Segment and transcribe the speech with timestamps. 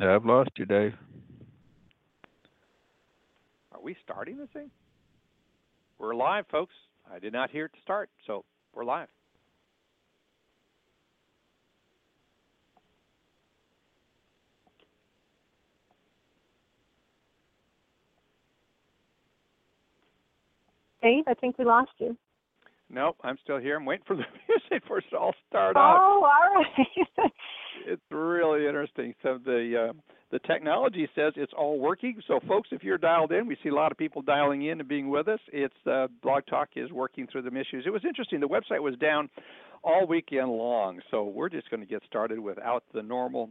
[0.00, 0.94] Yeah, I've lost you, Dave.
[3.72, 4.70] Are we starting this thing?
[5.98, 6.74] We're live, folks.
[7.12, 9.08] I did not hear it to start, so we're live.
[21.02, 22.16] Dave, I think we lost you.
[22.90, 23.76] Nope, I'm still here.
[23.76, 25.98] I'm waiting for the music for it to all start oh, out.
[26.00, 27.32] Oh, all right.
[27.86, 29.14] it's really interesting.
[29.22, 29.92] So the uh,
[30.30, 32.20] the technology says it's all working.
[32.26, 34.88] So folks, if you're dialed in, we see a lot of people dialing in and
[34.88, 35.40] being with us.
[35.52, 37.84] It's uh, Blog Talk is working through the issues.
[37.86, 38.40] It was interesting.
[38.40, 39.30] The website was down
[39.82, 43.48] all weekend long, so we're just going to get started without the normal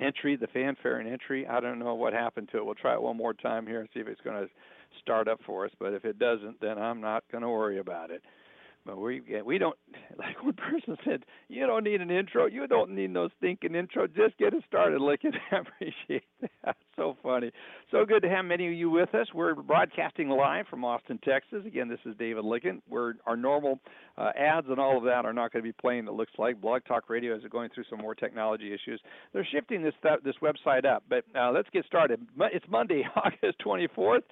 [0.00, 1.46] entry, the fanfare and entry.
[1.46, 2.64] I don't know what happened to it.
[2.64, 4.50] We'll try it one more time here and see if it's going to
[5.02, 5.72] start up for us.
[5.78, 8.22] But if it doesn't, then I'm not going to worry about it.
[8.88, 9.76] But we we don't
[10.18, 12.46] like one person said, you don't need an intro.
[12.46, 14.06] You don't need no stinking intro.
[14.06, 14.94] Just get it started.
[14.96, 16.24] At I appreciate
[16.64, 16.76] that.
[16.96, 17.52] So funny.
[17.90, 19.26] So good to have many of you with us.
[19.34, 21.64] We're broadcasting live from Austin, Texas.
[21.66, 22.80] Again, this is David Lykken.
[22.88, 23.78] We're our normal
[24.16, 26.08] uh, ads and all of that are not going to be playing.
[26.08, 29.02] It looks like Blog Talk Radio is going through some more technology issues.
[29.34, 31.04] They're shifting this this website up.
[31.10, 32.26] But uh, let's get started.
[32.54, 34.22] It's Monday, August 24th.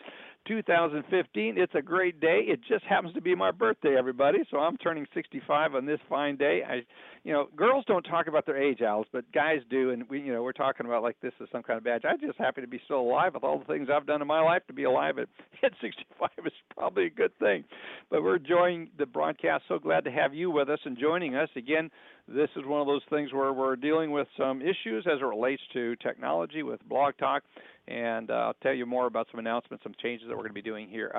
[0.47, 1.59] 2015.
[1.59, 2.41] It's a great day.
[2.47, 4.39] It just happens to be my birthday, everybody.
[4.51, 6.63] So I'm turning 65 on this fine day.
[6.67, 6.83] I,
[7.25, 10.33] you know, girls don't talk about their age, Alice, but guys do, and we, you
[10.33, 12.03] know, we're talking about like this is some kind of badge.
[12.05, 14.41] I'm just happy to be still alive with all the things I've done in my
[14.41, 14.63] life.
[14.69, 15.29] To be alive at,
[15.63, 17.65] at 65 is probably a good thing.
[18.11, 19.65] But we're enjoying the broadcast.
[19.69, 21.91] So glad to have you with us and joining us again.
[22.29, 25.63] This is one of those things where we're dealing with some issues as it relates
[25.75, 27.45] to technology with Blog Talk
[27.89, 30.55] and uh, I'll tell you more about some announcements, some changes that we're going to
[30.55, 31.13] be doing here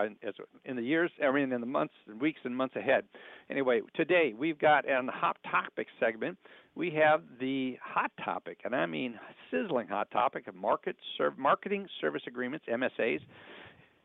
[0.65, 3.05] in the years, I mean, in the months, and weeks, and months ahead.
[3.49, 6.37] Anyway, today we've got in the hot topic segment,
[6.75, 11.87] we have the hot topic, and I mean sizzling hot topic of market serv- marketing
[12.01, 13.21] service agreements (MSAs),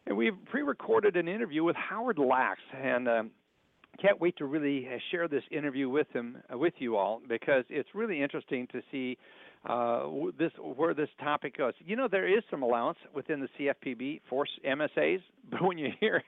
[0.07, 3.31] and we've pre-recorded an interview with Howard Lax, and um,
[4.01, 7.65] can't wait to really uh, share this interview with him, uh, with you all, because
[7.69, 9.19] it's really interesting to see
[9.69, 10.09] uh,
[10.39, 11.75] this where this topic goes.
[11.85, 16.23] You know, there is some allowance within the CFPB for MSAs, but when you hear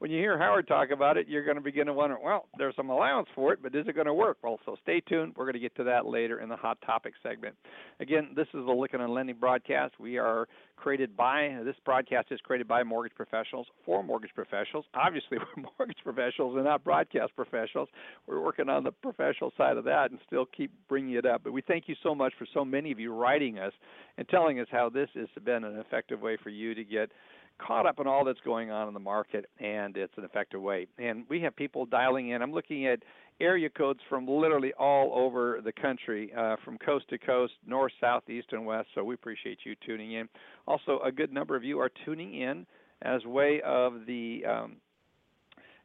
[0.00, 2.74] when you hear Howard talk about it, you're going to begin to wonder, well, there's
[2.74, 4.38] some allowance for it, but is it going to work?
[4.42, 5.34] Well, so stay tuned.
[5.36, 7.54] We're going to get to that later in the hot topic segment.
[8.00, 9.94] Again, this is the Lykken on Lending broadcast.
[10.00, 10.48] We are
[10.80, 14.86] created by this broadcast is created by mortgage professionals for mortgage professionals.
[14.94, 17.88] Obviously, we're mortgage professionals and not broadcast professionals.
[18.26, 21.42] We're working on the professional side of that and still keep bringing it up.
[21.44, 23.72] But we thank you so much for so many of you writing us
[24.16, 27.10] and telling us how this has been an effective way for you to get
[27.58, 30.86] caught up in all that's going on in the market and it's an effective way.
[30.98, 32.40] And we have people dialing in.
[32.42, 33.00] I'm looking at
[33.40, 38.28] area codes from literally all over the country, uh, from coast to coast, north, south,
[38.28, 38.88] east, and west.
[38.94, 40.28] So we appreciate you tuning in.
[40.66, 42.66] Also, a good number of you are tuning in
[43.02, 44.76] as way of the um,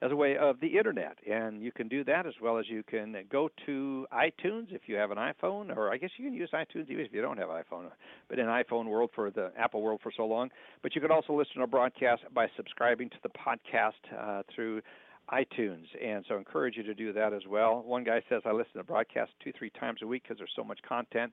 [0.02, 2.84] as a way of the internet, and you can do that as well as you
[2.84, 6.50] can go to iTunes if you have an iPhone, or I guess you can use
[6.54, 7.86] iTunes even if you don't have an iPhone.
[8.28, 10.50] But in iPhone world for the Apple world for so long,
[10.84, 14.82] but you can also listen to broadcast by subscribing to the podcast uh, through
[15.32, 17.84] iTunes, and so I encourage you to do that as well.
[17.86, 20.64] One guy says I listen to broadcasts two, three times a week because there's so
[20.64, 21.32] much content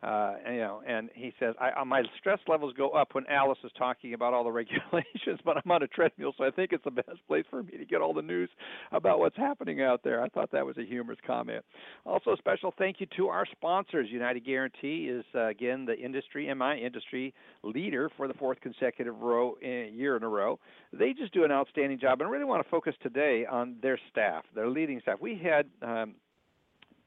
[0.00, 3.26] uh, and, you know, and he says, I, uh, my stress levels go up when
[3.26, 6.72] Alice is talking about all the regulations, but I'm on a treadmill, so I think
[6.72, 8.48] it's the best place for me to get all the news
[8.92, 10.22] about what's happening out there.
[10.22, 11.64] I thought that was a humorous comment.
[12.06, 14.08] Also, a special thank you to our sponsors.
[14.08, 17.34] United Guaranty is uh, again the industry, and my industry
[17.64, 20.60] leader for the fourth consecutive row in, year in a row.
[20.92, 23.98] They just do an outstanding job, and I really want to focus today on their
[24.12, 25.18] staff, their leading staff.
[25.20, 25.66] We had.
[25.82, 26.14] Um,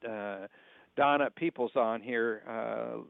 [0.07, 0.47] uh,
[0.97, 3.01] Donna Peoples on here uh,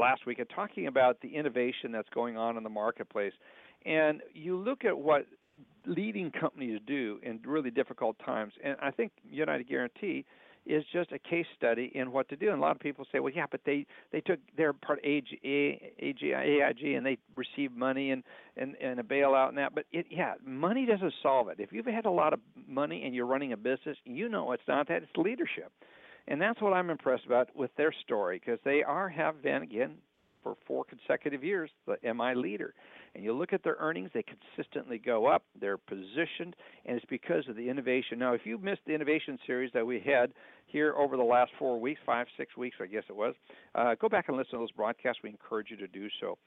[0.00, 3.32] last week and talking about the innovation that's going on in the marketplace.
[3.84, 5.26] And you look at what
[5.86, 10.24] leading companies do in really difficult times, and I think United Guaranty
[10.66, 12.50] is just a case study in what to do.
[12.50, 15.26] And a lot of people say, well, yeah, but they they took their part AG,
[15.42, 18.22] AG, AIG and they received money and
[18.56, 19.74] and and a bailout and that.
[19.74, 21.56] But it, yeah, money doesn't solve it.
[21.58, 24.62] If you've had a lot of money and you're running a business, you know it's
[24.68, 25.02] not that.
[25.02, 25.72] It's leadership.
[26.28, 29.96] And that's what I'm impressed about with their story because they are have been again
[30.42, 32.74] for four consecutive years the MI leader.
[33.14, 35.42] And you look at their earnings, they consistently go up.
[35.60, 36.54] They're positioned,
[36.86, 38.18] and it's because of the innovation.
[38.18, 40.32] Now, if you missed the innovation series that we had
[40.66, 43.34] here over the last four weeks, five, six weeks, I guess it was,
[43.74, 45.22] uh, go back and listen to those broadcasts.
[45.24, 46.38] We encourage you to do so.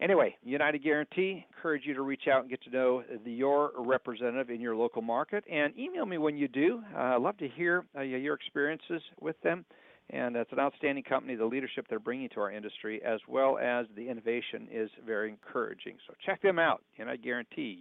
[0.00, 4.48] Anyway, United Guaranty, encourage you to reach out and get to know the, your representative
[4.48, 6.82] in your local market and email me when you do.
[6.94, 9.64] Uh, I'd love to hear uh, your experiences with them
[10.12, 11.36] and it's an outstanding company.
[11.36, 15.96] The leadership they're bringing to our industry, as well as the innovation, is very encouraging.
[16.06, 17.78] So check them out, I guarantee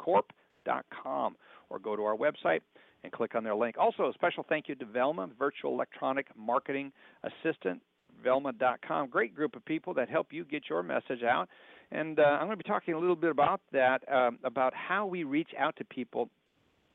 [0.00, 1.36] ugcorp.com
[1.70, 2.60] or go to our website
[3.02, 3.76] and click on their link.
[3.78, 7.80] Also, a special thank you to Velma, Virtual Electronic Marketing Assistant,
[8.24, 9.08] Velma.com.
[9.08, 11.48] Great group of people that help you get your message out.
[11.92, 15.06] And uh, I'm going to be talking a little bit about that, um, about how
[15.06, 16.28] we reach out to people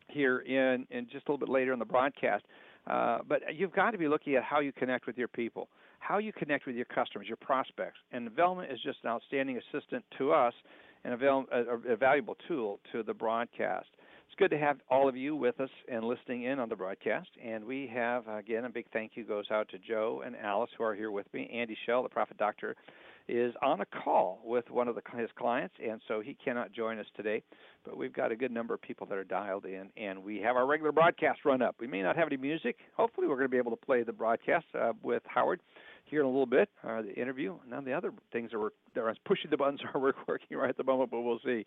[0.08, 2.44] here in, in just a little bit later in the broadcast.
[2.88, 6.18] Uh, but you've got to be looking at how you connect with your people, how
[6.18, 8.00] you connect with your customers, your prospects.
[8.12, 10.54] And Velma is just an outstanding assistant to us
[11.04, 13.88] and a, a, a valuable tool to the broadcast.
[14.30, 17.30] It's good to have all of you with us and listening in on the broadcast.
[17.44, 20.84] And we have, again, a big thank you goes out to Joe and Alice who
[20.84, 21.50] are here with me.
[21.52, 22.76] Andy Schell, the Profit Doctor,
[23.28, 27.00] is on a call with one of the, his clients, and so he cannot join
[27.00, 27.42] us today.
[27.84, 30.56] But we've got a good number of people that are dialed in, and we have
[30.56, 31.76] our regular broadcast run up.
[31.80, 32.78] We may not have any music.
[32.96, 35.60] Hopefully, we're going to be able to play the broadcast uh, with Howard
[36.10, 37.56] here in a little bit, uh, the interview.
[37.70, 40.84] Now the other things are that are pushing the buttons are working right at the
[40.84, 41.66] moment, but we'll see.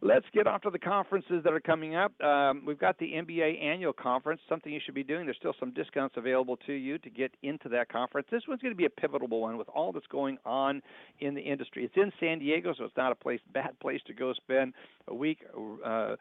[0.00, 2.18] Let's get off to the conferences that are coming up.
[2.20, 5.26] Um, we've got the MBA annual conference, something you should be doing.
[5.26, 8.26] There's still some discounts available to you to get into that conference.
[8.30, 10.82] This one's going to be a pivotal one with all that's going on
[11.20, 11.84] in the industry.
[11.84, 14.74] It's in San Diego, so it's not a place bad place to go spend
[15.08, 15.38] a week.
[15.84, 16.16] Uh,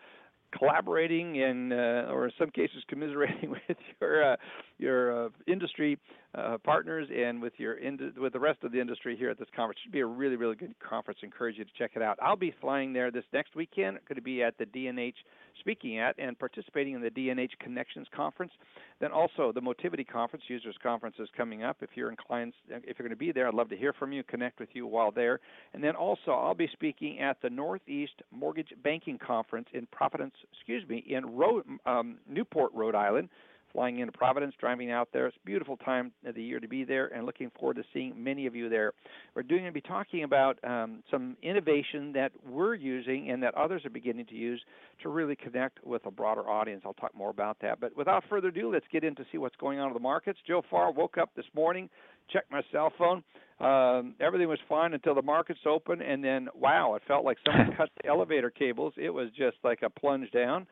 [0.57, 4.35] collaborating and uh, or in some cases commiserating with your uh,
[4.81, 5.97] your uh, industry
[6.33, 9.47] uh, partners and with your ind- with the rest of the industry here at this
[9.55, 9.79] conference.
[9.81, 11.19] It should be a really really good conference.
[11.23, 12.17] I Encourage you to check it out.
[12.21, 13.99] I'll be flying there this next weekend.
[14.07, 15.15] Going to be at the D&H
[15.59, 18.51] speaking at and participating in the D&H Connections Conference.
[18.99, 21.77] Then also the Motivity Conference, Users Conference is coming up.
[21.81, 24.23] If you're inclined, if you're going to be there, I'd love to hear from you,
[24.23, 25.39] connect with you while there.
[25.73, 30.87] And then also I'll be speaking at the Northeast Mortgage Banking Conference in Providence, excuse
[30.87, 33.29] me, in Ro- um, Newport, Rhode Island
[33.71, 35.27] flying into Providence, driving out there.
[35.27, 38.21] It's a beautiful time of the year to be there, and looking forward to seeing
[38.21, 38.93] many of you there.
[39.35, 43.85] We're going to be talking about um, some innovation that we're using and that others
[43.85, 44.61] are beginning to use
[45.03, 46.83] to really connect with a broader audience.
[46.85, 47.79] I'll talk more about that.
[47.79, 50.39] But without further ado, let's get in to see what's going on in the markets.
[50.47, 51.89] Joe Farr woke up this morning,
[52.31, 53.23] checked my cell phone.
[53.59, 57.73] Um, everything was fine until the markets opened, and then wow, it felt like someone
[57.77, 58.93] cut the elevator cables.
[58.97, 60.65] It was just like a plunge down.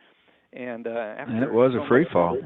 [0.51, 2.39] And uh, after and it was a free fall.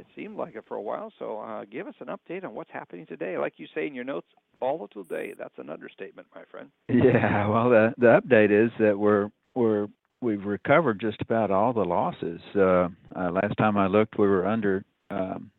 [0.00, 1.12] It seemed like it for a while.
[1.18, 3.36] So uh, give us an update on what's happening today.
[3.36, 4.26] Like you say in your notes,
[4.58, 5.34] volatile day.
[5.38, 6.70] That's an understatement, my friend.
[6.88, 7.48] Yeah.
[7.48, 9.88] Well, the the update is that we're we're
[10.22, 12.40] we've recovered just about all the losses.
[12.54, 15.50] Uh, uh, last time I looked, we were under um,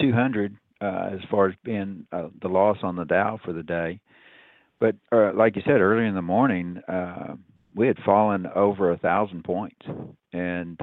[0.00, 4.00] 200 uh, as far as being uh, the loss on the Dow for the day.
[4.78, 7.34] But uh, like you said earlier in the morning, uh,
[7.74, 9.84] we had fallen over a thousand points,
[10.32, 10.78] and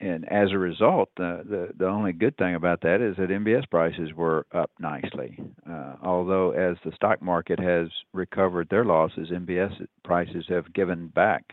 [0.00, 3.68] and as a result, the, the, the only good thing about that is that MBS
[3.70, 5.38] prices were up nicely.
[5.68, 11.44] Uh, although as the stock market has recovered their losses, MBS prices have given back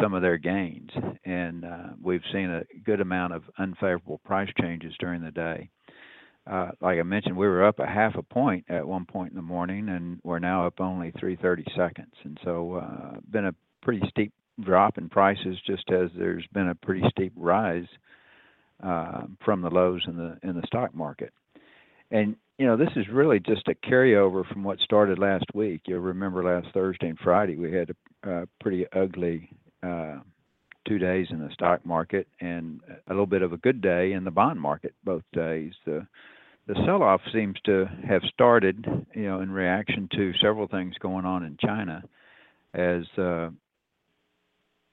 [0.00, 0.90] some of their gains,
[1.24, 5.68] and uh, we've seen a good amount of unfavorable price changes during the day.
[6.48, 9.36] Uh, like I mentioned, we were up a half a point at one point in
[9.36, 14.02] the morning, and we're now up only 330 seconds, and so uh, been a pretty
[14.08, 17.86] steep drop in prices, just as there's been a pretty steep rise
[18.82, 21.32] uh, from the lows in the in the stock market.
[22.10, 25.82] And you know, this is really just a carryover from what started last week.
[25.86, 27.90] You'll remember last Thursday and Friday we had
[28.22, 29.50] a, a pretty ugly
[29.82, 30.18] uh,
[30.86, 34.24] two days in the stock market and a little bit of a good day in
[34.24, 35.72] the bond market both days.
[35.86, 36.06] The
[36.66, 41.42] the sell-off seems to have started, you know, in reaction to several things going on
[41.42, 42.02] in China,
[42.74, 43.48] as uh,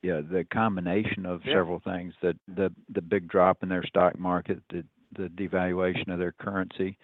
[0.07, 1.55] yeah, the combination of yeah.
[1.55, 4.85] several things the the the big drop in their stock market, the
[5.17, 6.97] the devaluation of their currency,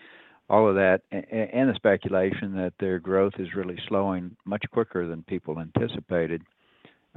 [0.50, 5.24] all of that, and the speculation that their growth is really slowing much quicker than
[5.24, 6.43] people anticipated,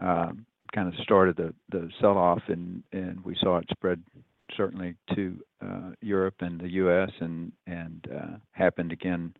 [0.00, 4.02] um, kind of started the the sell off, and and we saw it spread
[4.57, 7.11] certainly to uh, Europe and the U.S.
[7.21, 9.35] and and uh, happened again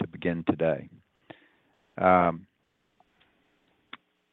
[0.00, 0.88] to begin today.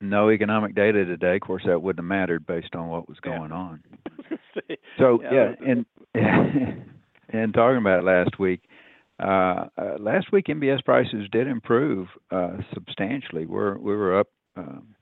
[0.01, 1.35] No economic data today.
[1.35, 3.55] Of course, that wouldn't have mattered based on what was going yeah.
[3.55, 3.83] on.
[4.97, 5.85] so yeah, yeah and
[7.29, 8.61] and talking about last week,
[9.23, 13.45] uh, uh, last week MBS prices did improve uh, substantially.
[13.45, 14.95] We're we were up um,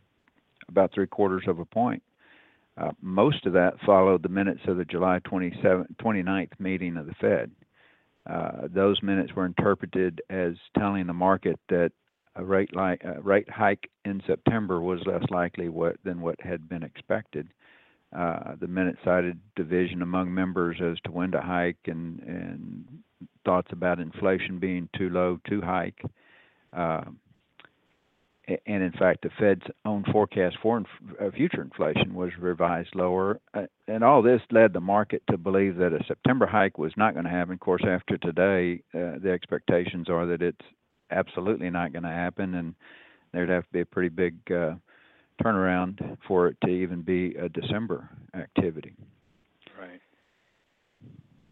[0.68, 2.04] about three quarters of a point.
[2.78, 7.14] Uh, most of that followed the minutes of the July 27, 29th meeting of the
[7.22, 7.52] Fed.
[8.28, 11.92] Uh, those minutes were interpreted as telling the market that
[12.36, 16.84] a rate a rate hike in September was less likely what, than what had been
[16.84, 17.48] expected.
[18.16, 22.86] uh, the minute cited division among members as to when to hike and and
[23.46, 26.02] thoughts about inflation being too low to hike.
[26.72, 27.04] Uh,
[28.66, 30.88] and in fact, the Fed's own forecast for inf-
[31.20, 33.40] uh, future inflation was revised lower.
[33.54, 37.14] Uh, and all this led the market to believe that a September hike was not
[37.14, 37.54] going to happen.
[37.54, 40.66] Of course, after today, uh, the expectations are that it's
[41.14, 42.76] absolutely not going to happen, and
[43.32, 44.76] there'd have to be a pretty big uh,
[45.44, 48.94] turnaround for it to even be a December activity.
[49.80, 50.02] Right.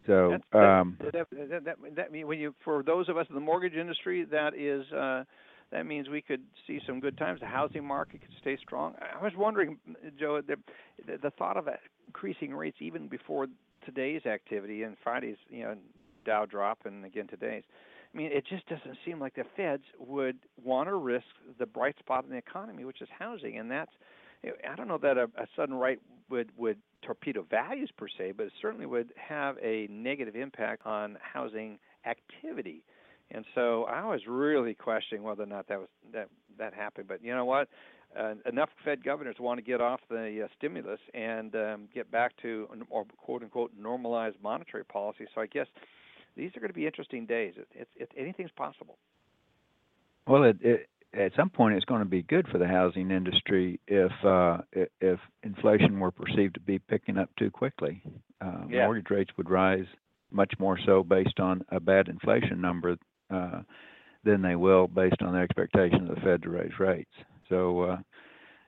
[0.06, 3.34] So, that, um, that, that, that, that mean when you for those of us in
[3.34, 5.24] the mortgage industry, that is uh,
[5.70, 7.40] that means we could see some good times.
[7.40, 8.94] The housing market could stay strong.
[9.00, 9.78] I was wondering,
[10.18, 10.56] Joe, the
[11.06, 11.68] the thought of
[12.06, 13.46] increasing rates even before
[13.84, 15.76] today's activity and Friday's, you know,
[16.24, 17.64] Dow drop and again today's.
[18.12, 21.26] I mean, it just doesn't seem like the Feds would want to risk
[21.58, 23.92] the bright spot in the economy, which is housing, and that's.
[24.68, 28.46] I don't know that a, a sudden right would would torpedo values per se, but
[28.46, 32.82] it certainly would have a negative impact on housing activity.
[33.30, 36.28] And so I was really questioning whether or not that was that
[36.58, 37.08] that happened.
[37.08, 37.68] But you know what?
[38.18, 42.32] Uh, enough Fed governors want to get off the uh, stimulus and um, get back
[42.42, 45.26] to or quote unquote normalized monetary policy.
[45.34, 45.66] So I guess
[46.36, 47.54] these are going to be interesting days.
[47.74, 48.98] It, it, anything's possible.
[50.26, 53.80] Well, it, it, at some point, it's going to be good for the housing industry
[53.86, 54.58] if uh,
[55.00, 58.02] if inflation were perceived to be picking up too quickly.
[58.40, 58.84] Uh, yeah.
[58.84, 59.86] Mortgage rates would rise
[60.30, 62.96] much more so based on a bad inflation number
[63.30, 63.60] uh,
[64.24, 67.10] than they will based on the expectation of the Fed to raise rates.
[67.48, 67.96] So, uh,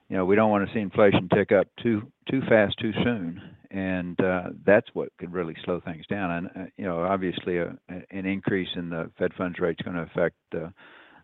[0.09, 3.41] you know, we don't want to see inflation tick up too too fast too soon,
[3.71, 6.31] and uh, that's what could really slow things down.
[6.31, 9.97] And uh, you know, obviously, a, an increase in the Fed funds rate is going
[9.97, 10.69] to affect uh,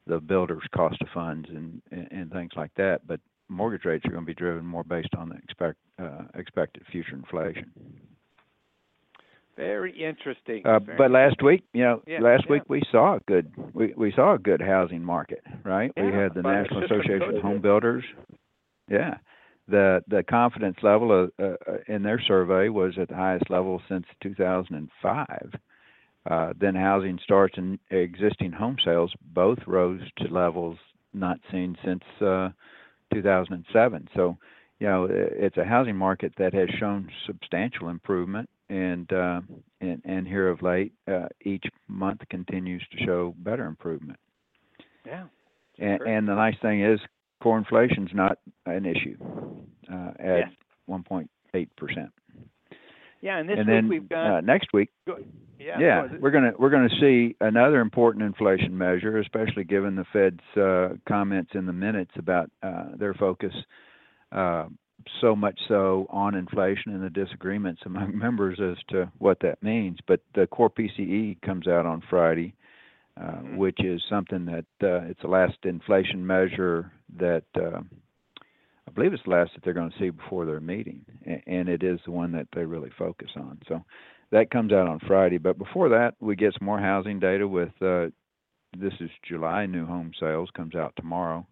[0.07, 3.07] the builder's cost of funds and, and, and things like that.
[3.07, 6.83] But mortgage rates are going to be driven more based on the expect uh, expected
[6.91, 7.71] future inflation.
[9.57, 10.63] Very interesting.
[10.65, 12.53] Uh, Very but last week, you know, Yeah, last yeah.
[12.53, 15.93] week we saw a good we we saw a good housing market, right?
[15.97, 17.61] we had the National Association of Home.
[17.61, 18.05] Builders.
[18.91, 19.19] Yeah.
[19.69, 23.81] The the confidence level of, uh, uh, in their survey was at the highest level
[23.89, 25.53] since 2005.
[26.29, 30.77] Uh, then housing starts and existing home sales both rose to levels
[31.15, 32.51] not seen since uh,
[33.15, 34.09] 2007.
[34.15, 34.37] So,
[34.81, 39.41] you know, it's a housing market that has shown substantial improvement, and uh,
[39.81, 44.19] and and here of late, uh, each month continues to show better improvement.
[45.07, 45.25] Yeah.
[45.79, 47.01] And, and the nice thing is,
[47.43, 49.17] core inflation's not an issue
[49.93, 50.45] uh, at Yeah.
[50.89, 52.11] 1.8 percent.
[53.23, 55.19] Yeah, and this And week then we've got uh, next week, go-
[55.59, 60.07] yeah, yeah, go- we're gonna we're gonna see another important inflation measure, especially given the
[60.11, 63.53] Fed's uh, comments in the minutes about uh, their focus
[64.33, 64.67] uh,
[65.21, 69.99] so much so on inflation and the disagreements among members as to what that means.
[70.07, 72.55] But the core PCE comes out on Friday.
[73.55, 77.45] Which is something that uh, it's the last inflation measure that.
[77.57, 77.81] Uh,
[78.89, 81.05] I believe it's the last that they're going to see before their meeting,
[81.47, 83.61] and it is the one that they really focus on.
[83.69, 83.85] So
[84.33, 85.39] that comes out on Friday.
[85.39, 88.07] But before that, we get some more housing data with uh,
[88.79, 91.47] this is July new home sales comes out tomorrow,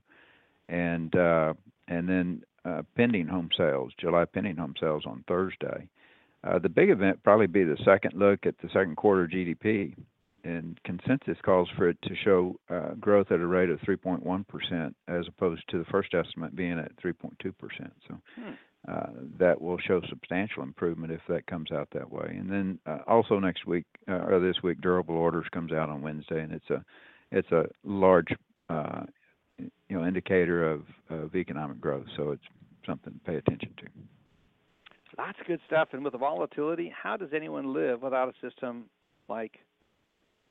[0.69, 1.55] and uh,
[1.89, 5.89] and then uh, pending home sales, July pending home sales on Thursday.
[6.45, 9.97] Uh, the big event probably be the second look at the second quarter GDP,
[10.45, 14.95] and consensus calls for it to show uh, growth at a rate of 3.1 percent,
[15.09, 17.93] as opposed to the first estimate being at 3.2 percent.
[18.09, 18.53] So Hmm.
[18.89, 19.07] uh,
[19.39, 22.37] that will show substantial improvement if that comes out that way.
[22.39, 26.01] And then uh, also next week uh, or this week, durable orders comes out on
[26.03, 26.85] Wednesday, and it's a
[27.33, 28.29] it's a large
[28.71, 29.03] uh,
[29.59, 32.07] you know indicator of, of economic growth.
[32.17, 32.43] So it's
[32.87, 33.87] something to pay attention to.
[35.19, 35.89] lots of good stuff.
[35.93, 38.85] And with the volatility, how does anyone live without a system
[39.29, 39.59] like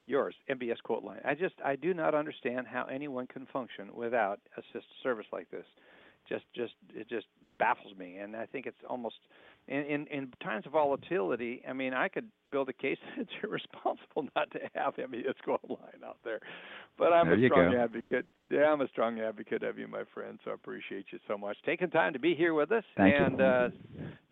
[0.07, 1.19] yours, MBS quote line?
[1.23, 5.49] I just I do not understand how anyone can function without a sys- service like
[5.51, 5.65] this.
[6.27, 7.27] Just just it just
[7.59, 9.15] baffles me, and I think it's almost
[9.67, 11.61] in, in in times of volatility.
[11.67, 15.59] I mean, I could build a case that it's irresponsible not to have MBS quote
[15.69, 16.39] line out there,
[16.97, 17.79] but I'm There a strong go.
[17.81, 18.25] advocate.
[18.49, 20.39] Yeah, I'm a strong advocate of you, my friend.
[20.45, 22.83] So I appreciate you so much taking time to be here with us.
[22.95, 23.25] Thank you.
[23.25, 23.69] and uh,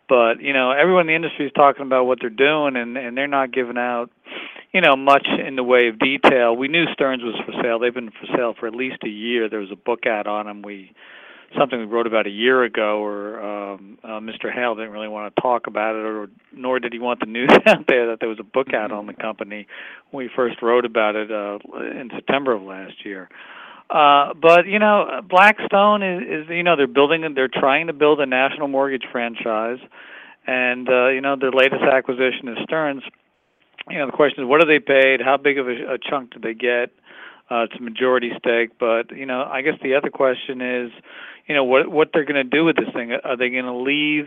[0.09, 3.17] but you know everyone in the industry is talking about what they're doing, and and
[3.17, 4.11] they're not giving out
[4.73, 6.57] you know much in the way of detail.
[6.57, 7.79] We knew Stearns was for sale.
[7.79, 9.49] They've been for sale for at least a year.
[9.49, 10.63] There was a book ad on them.
[10.63, 10.93] We
[11.59, 14.53] something we wrote about a year ago, or um, uh, Mr.
[14.53, 17.51] Hale didn't really want to talk about it, or nor did he want the news
[17.67, 19.67] out there that there was a book out on the company
[20.11, 23.29] when we first wrote about it uh, in September of last year.
[23.91, 28.21] Uh, but you know, Blackstone is, is you know they're building they're trying to build
[28.21, 29.79] a national mortgage franchise,
[30.47, 33.03] and uh, you know their latest acquisition is Stearns.
[33.91, 35.21] You know the question is what are they paid?
[35.21, 36.91] How big of a, a chunk do they get?
[37.53, 40.91] Uh, it's a majority stake, but you know I guess the other question is,
[41.47, 43.13] you know what what they're going to do with this thing.
[43.13, 44.27] Are they going to leave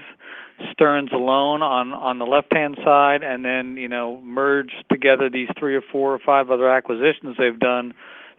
[0.71, 5.49] Stearns alone on on the left hand side, and then you know merge together these
[5.57, 7.93] three or four or five other acquisitions they've done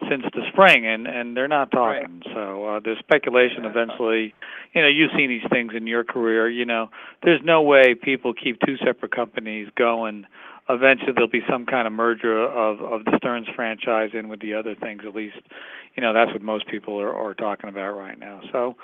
[0.09, 2.21] since the spring, and and they're not talking.
[2.33, 3.65] So uh, there's speculation.
[3.65, 4.33] Eventually,
[4.73, 6.49] you know, you've seen these things in your career.
[6.49, 6.89] You know,
[7.23, 10.25] there's no way people keep two separate companies going.
[10.69, 14.53] Eventually, there'll be some kind of merger of of the Stearns franchise in with the
[14.53, 15.03] other things.
[15.07, 15.37] At least,
[15.95, 18.41] you know, that's what most people are, are talking about right now.
[18.51, 18.75] So.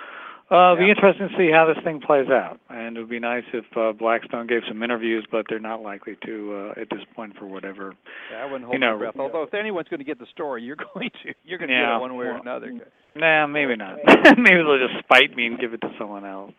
[0.51, 0.89] Uh, it'll be Yeah.
[0.91, 3.93] interesting to see how this thing plays out, and it would be nice if uh,
[3.93, 7.95] Blackstone gave some interviews, but they're not likely to uh, at this point for whatever
[8.29, 9.15] Yeah, I wouldn't hold you know, my breath.
[9.17, 11.33] Although if anyone's going to get the story, you're going to.
[11.45, 12.71] You're going to get it one way or another.
[13.15, 13.95] Nah, maybe not.
[14.37, 16.51] maybe they'll just spite me and give it to someone else.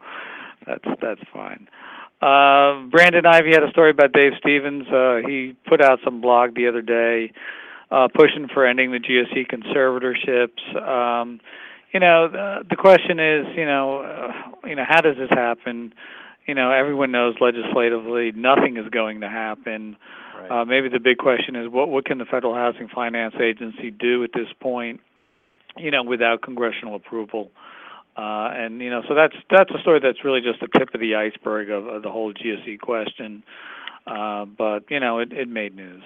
[0.66, 1.68] That's that's fine.
[2.22, 4.86] Uh, Brandon Ivey had a story about Dave Stevens.
[4.88, 7.32] Uh, he put out some blog the other day,
[7.90, 10.74] uh, pushing for ending the GSE conservatorships.
[10.82, 11.40] Um,
[11.92, 14.32] you know, the, the question is, you know, uh,
[14.66, 15.92] you know, how does this happen?
[16.46, 19.96] You know, everyone knows legislatively nothing is going to happen.
[20.34, 20.50] Right.
[20.50, 24.24] Uh, maybe the big question is what what can the Federal Housing Finance Agency do
[24.24, 25.00] at this point,
[25.76, 27.50] you know, without congressional approval?
[27.54, 27.73] Uh,
[28.16, 31.14] and you know, so that's that's a story that's really just the tip of the
[31.14, 33.42] iceberg of, of the whole GSE question.
[34.06, 36.02] Uh, but you know, it, it made news.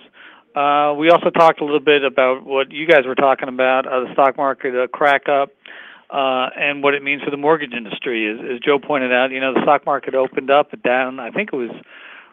[0.54, 4.00] Uh, we also talked a little bit about what you guys were talking about, uh,
[4.00, 5.50] the stock market uh, crack up,
[6.10, 8.28] uh, and what it means for the mortgage industry.
[8.28, 11.20] As, as Joe pointed out, you know, the stock market opened up down.
[11.20, 11.70] I think it was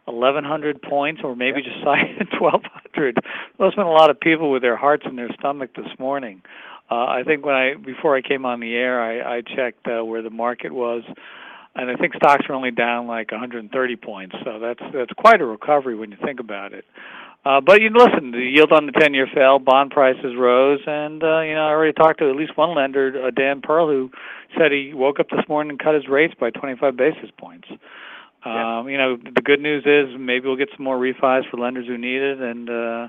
[0.05, 3.17] 1,100 points, or maybe just shy of 1,200.
[3.59, 6.41] Those been a lot of people with their hearts in their stomach this morning.
[6.89, 10.05] Uh, I think when I before I came on the air, I, I checked uh,
[10.05, 11.03] where the market was,
[11.75, 14.35] and I think stocks were only down like 130 points.
[14.43, 16.85] So that's that's quite a recovery when you think about it.
[17.45, 21.41] Uh, but you listen, the yield on the 10-year fell, bond prices rose, and uh,
[21.41, 24.09] you know I already talked to at least one lender, uh, Dan Pearl, who
[24.57, 27.67] said he woke up this morning and cut his rates by 25 basis points.
[28.45, 28.79] Yeah.
[28.79, 31.87] Um, you know, the good news is maybe we'll get some more refis for lenders
[31.87, 33.07] who need it, and uh,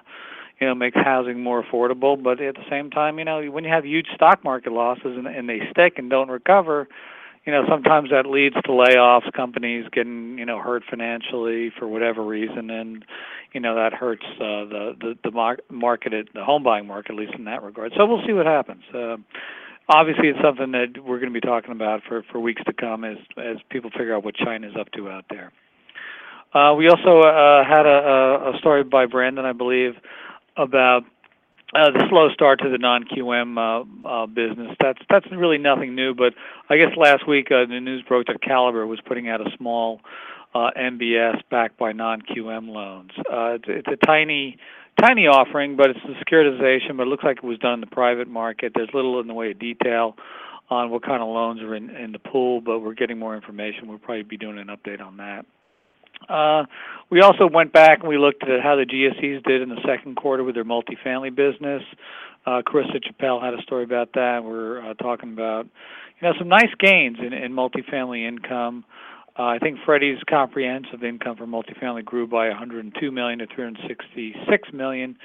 [0.61, 2.21] you know, make housing more affordable.
[2.21, 5.27] But at the same time, you know, when you have huge stock market losses and,
[5.27, 6.89] and they stick and don't recover,
[7.47, 12.25] you know, sometimes that leads to layoffs, companies getting you know hurt financially for whatever
[12.25, 13.05] reason, and
[13.53, 17.13] you know that hurts uh, the the the mar- market, at, the home buying market,
[17.13, 17.93] at least in that regard.
[17.97, 18.83] So we'll see what happens.
[18.93, 19.17] Uh,
[19.89, 23.05] obviously, it's something that we're going to be talking about for for weeks to come
[23.05, 25.53] as as people figure out what China's up to out there.
[26.53, 29.95] Uh, we also uh, had a, a story by Brandon, I believe,
[30.57, 31.05] about
[31.75, 34.77] uh, the slow start to the non-QM uh, uh, business.
[34.81, 36.35] That's that's really nothing new, but
[36.71, 40.01] I guess last week uh, the news broke that Caliber was putting out a small
[40.55, 43.11] uh, MBS backed by non-QM loans.
[43.19, 44.59] Uh, it's, it's a tiny
[45.01, 46.97] tiny offering, but it's a securitization.
[46.97, 48.73] But it looks like it was done in the private market.
[48.75, 50.17] There's little in the way of detail
[50.71, 53.89] on what kind of loans are in in the pool, but we're getting more information.
[53.89, 55.47] We'll probably be doing an update on that.
[56.29, 56.65] Uh,
[57.11, 60.17] we also went back and we looked at how the GSEs did in the second
[60.17, 61.83] quarter with their multifamily business.
[62.47, 64.45] Uh, Carissa Chappelle had a story about that.
[64.45, 65.67] We're uh, talking about,
[66.21, 68.85] you know, some nice gains in, in multifamily income.
[69.39, 75.17] Uh, I think Freddie's comprehensive income for multifamily grew by 102 million to 366 million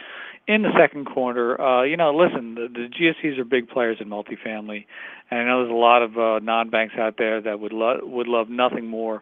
[0.47, 1.59] in the second quarter.
[1.61, 4.85] Uh, you know, listen, the, the GSEs are big players in multifamily,
[5.29, 8.27] and I know there's a lot of uh, non-banks out there that would lo- would
[8.27, 9.21] love nothing more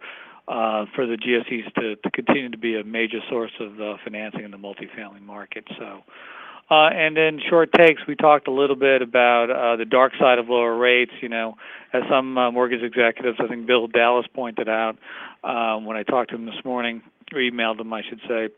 [0.96, 4.58] for the GSEs to, continue to be a major source of uh, financing in the
[4.58, 5.66] multifamily market.
[5.78, 6.04] So,
[6.72, 10.38] uh, and then short takes, we talked a little bit about uh, the dark side
[10.38, 11.12] of lower rates.
[11.22, 11.56] You know,
[11.94, 14.98] as some uh, mortgage executives, I think Bill Dallas pointed out
[15.44, 17.02] um, when I talked to him this morning,
[17.34, 18.50] or emailed him, I should say.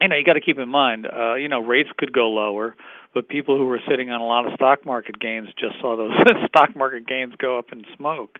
[0.00, 2.74] You know, you got to keep in mind, uh, you know, rates could go lower,
[3.12, 6.12] but people who were sitting on a lot of stock market gains just saw those
[6.48, 8.38] stock market gains go up in smoke.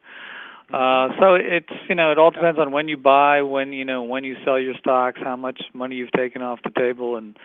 [0.72, 4.02] Uh, so it's you know it all depends on when you buy, when you know
[4.02, 7.37] when you sell your stocks, how much money you've taken off the table, and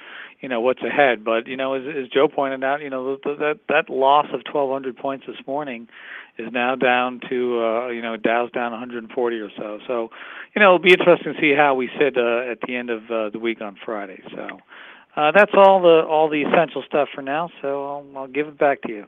[0.42, 1.24] you know what's ahead.
[1.24, 4.96] But you know as, as Joe pointed out, you know that that loss of 1,200
[4.96, 5.88] points this morning
[6.38, 9.80] is now down to uh, you know Dow's down 140 or so.
[9.88, 10.10] So
[10.56, 13.04] you know it'll be interesting to see how we sit uh, at the end of
[13.10, 14.22] uh, the week on Friday.
[14.36, 14.60] So
[15.16, 17.50] uh, that's all the all the essential stuff for now.
[17.64, 19.06] So I'll, I'll give it back to you.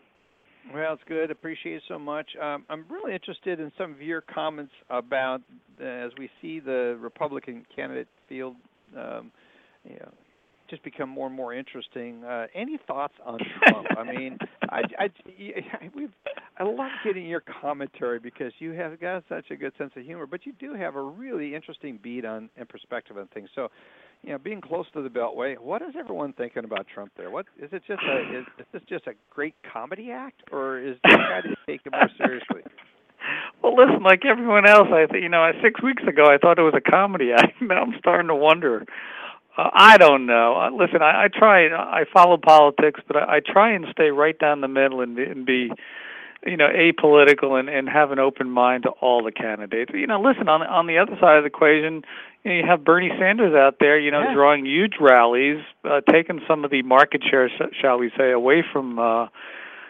[0.74, 1.32] Well, it's good.
[1.32, 2.28] Appreciate it so much.
[2.42, 5.42] Um, I'm really interested in some of your comments about
[5.82, 8.56] uh, as we see the Republican candidate field,
[8.98, 9.32] um,
[9.84, 10.12] you know,
[10.70, 12.24] just become more and more interesting.
[12.24, 13.88] Uh, any thoughts on Trump?
[13.98, 14.38] I mean,
[14.70, 15.10] I, I,
[15.96, 16.12] we've,
[16.58, 20.26] I love getting your commentary because you have got such a good sense of humor,
[20.26, 23.50] but you do have a really interesting beat on and perspective on things.
[23.56, 23.70] So,
[24.24, 27.30] you know, being close to the Beltway, what is everyone thinking about Trump there?
[27.30, 30.98] What is it just a is, is this just a great comedy act, or is
[31.04, 32.62] this guy to take it more seriously?
[33.62, 36.62] Well, listen, like everyone else, I think you know, six weeks ago I thought it
[36.62, 37.62] was a comedy act.
[37.62, 38.86] Now I'm starting to wonder.
[39.58, 40.56] Uh, I don't know.
[40.56, 41.68] Uh, listen, I, I try.
[41.68, 45.46] I follow politics, but I, I try and stay right down the middle and, and
[45.46, 45.72] be
[46.46, 49.92] you know, apolitical and, and have an open mind to all the candidates.
[49.94, 52.04] You know, listen on on the other side of the equation,
[52.48, 54.34] you, know, you have Bernie Sanders out there, you know, yeah.
[54.34, 57.50] drawing huge rallies, uh, taking some of the market share,
[57.82, 59.00] shall we say, away from.
[59.00, 59.28] uh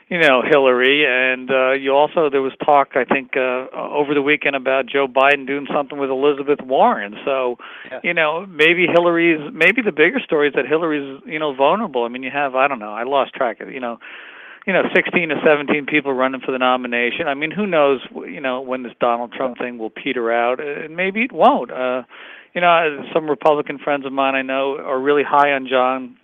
[0.10, 4.22] you know Hillary, and uh, you also there was talk I think uh, over the
[4.22, 7.16] weekend about Joe Biden doing something with Elizabeth Warren.
[7.26, 7.58] So,
[7.92, 8.00] yeah.
[8.04, 12.06] you know, maybe Hillary's maybe the bigger story is that Hillary's you know vulnerable.
[12.06, 14.00] I mean, you have I don't know, I lost track of you know
[14.68, 17.28] you know, 16 to 17 people running for the nomination.
[17.28, 20.96] I mean, who knows, you know, when this Donald Trump thing will peter out, and
[20.96, 21.72] maybe it won't.
[21.72, 22.04] Uh,
[22.54, 26.18] you know, some Republican friends of mine I know are really high on John,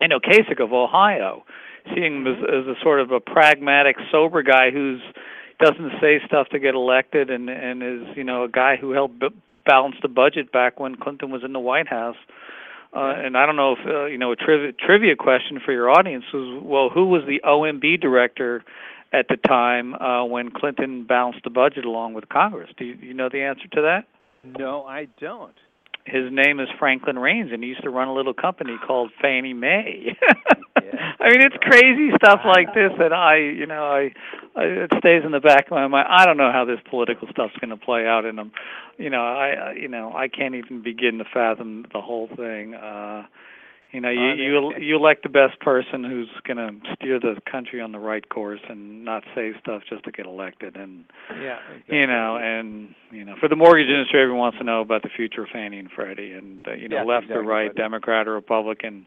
[0.00, 1.44] you know, Kasich of Ohio,
[1.94, 5.00] seeing him as, as a sort of a pragmatic, sober guy who's
[5.60, 9.20] doesn't say stuff to get elected, and and is you know a guy who helped
[9.20, 9.28] b-
[9.66, 12.16] balance the budget back when Clinton was in the White House.
[13.00, 16.24] And I don't know if uh, you know a trivia trivia question for your audience
[16.32, 18.64] was well, who was the OMB director
[19.12, 22.70] at the time uh, when Clinton balanced the budget along with Congress?
[22.76, 24.04] Do you, you know the answer to that?
[24.58, 25.54] No, I don't.
[26.06, 29.54] His name is Franklin Raines, and he used to run a little company called Fannie
[29.54, 30.14] Mae.
[30.82, 31.12] yeah.
[31.18, 34.12] I mean, it's crazy stuff like this that I, you know, I,
[34.54, 36.06] I it stays in the back of my mind.
[36.10, 38.52] I don't know how this political stuff's going to play out in them.
[38.98, 42.74] You know, I, you know, I can't even begin to fathom the whole thing.
[42.74, 43.22] Uh,
[43.94, 47.80] you know, you you you elect the best person who's going to steer the country
[47.80, 50.74] on the right course and not say stuff just to get elected.
[50.76, 51.04] And
[51.40, 51.98] yeah, exactly.
[51.98, 55.10] you know, and you know, for the mortgage industry, everyone wants to know about the
[55.16, 57.46] future of Fannie and Freddie, and uh, you know, Yeah, left exactly.
[57.46, 59.06] or right, Democrat or Republican.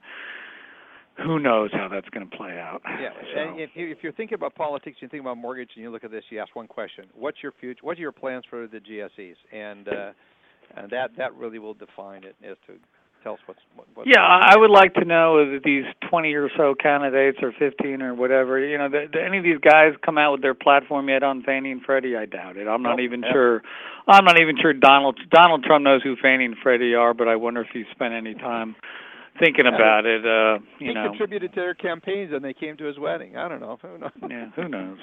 [1.18, 2.82] Who knows how that's going to play out?
[2.86, 5.84] Yeah, So- and if you if you're thinking about politics, you think about mortgage, and
[5.84, 7.82] you look at this, you ask one question: What's your future?
[7.82, 9.36] What are your plans for the GSEs?
[9.52, 10.12] And uh,
[10.78, 12.74] and that that really will define it as to
[13.28, 13.88] tell us what's what.
[13.94, 17.52] what's Yeah, I I would like to know that these 20 or so candidates, or
[17.58, 20.54] 15 or whatever, you know, that that any of these guys come out with their
[20.54, 22.16] platform yet on Fannie and Freddie.
[22.16, 22.68] I doubt it.
[22.68, 23.32] I'm not Nope, even yeah.
[23.32, 23.62] sure.
[24.08, 27.36] I'm not even sure Donald Donald Trump knows who Fannie and Freddie are, but I
[27.36, 28.76] wonder if he spent any time
[29.40, 30.26] thinking about it.
[30.26, 33.36] Uh, you he know, contributed to their campaigns, and they came to his wedding.
[33.36, 33.78] I don't know.
[33.82, 34.12] Who knows?
[34.30, 34.98] yeah, who knows?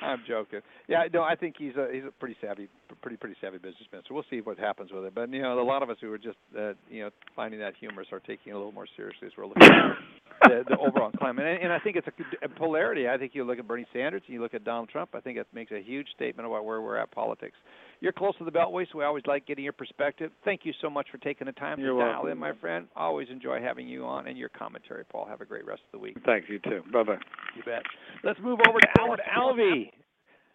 [0.00, 0.60] I'm joking.
[0.88, 2.68] Yeah, no, I think he's a he's a pretty savvy,
[3.00, 4.02] pretty pretty savvy businessman.
[4.08, 5.14] So we'll see what happens with it.
[5.14, 7.74] But you know, a lot of us who are just uh, you know finding that
[7.78, 9.96] humorous are taking it a little more seriously as we're looking at
[10.42, 11.46] the, the overall climate.
[11.46, 13.08] And, and I think it's a, a polarity.
[13.08, 15.10] I think you look at Bernie Sanders and you look at Donald Trump.
[15.14, 17.56] I think it makes a huge statement about where we're at politics.
[18.04, 20.30] You're close to the Beltway, so we always like getting your perspective.
[20.44, 22.86] Thank you so much for taking the time You're to dial in, my friend.
[22.94, 25.24] Always enjoy having you on and your commentary, Paul.
[25.26, 26.18] Have a great rest of the week.
[26.26, 26.82] Thanks, you too.
[26.92, 27.16] Bye bye.
[27.56, 27.82] You bet.
[28.22, 29.90] Let's move over to Alice Alvey.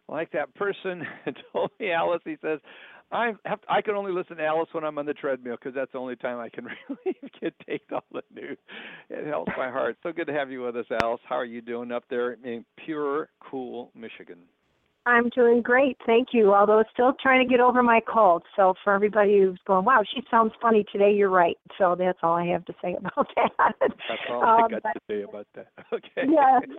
[0.08, 1.02] Like that person
[1.52, 2.60] told me, Alice, he says,
[3.12, 5.92] I have I can only listen to Alice when I'm on the treadmill because that's
[5.92, 8.60] the only time I can really get take all the news.
[9.10, 9.98] It helps my heart.
[10.04, 11.22] So good to have you with us, Alice.
[11.28, 14.38] How are you doing up there in pure, cool Michigan?
[15.06, 16.54] I'm doing great, thank you.
[16.54, 18.44] Although still trying to get over my cold.
[18.56, 21.14] So for everybody who's going, wow, she sounds funny today.
[21.14, 21.58] You're right.
[21.78, 23.74] So that's all I have to say about that.
[23.80, 25.68] That's all I Um, got but- to say about that.
[25.94, 26.28] Okay.
[26.32, 26.60] yeah.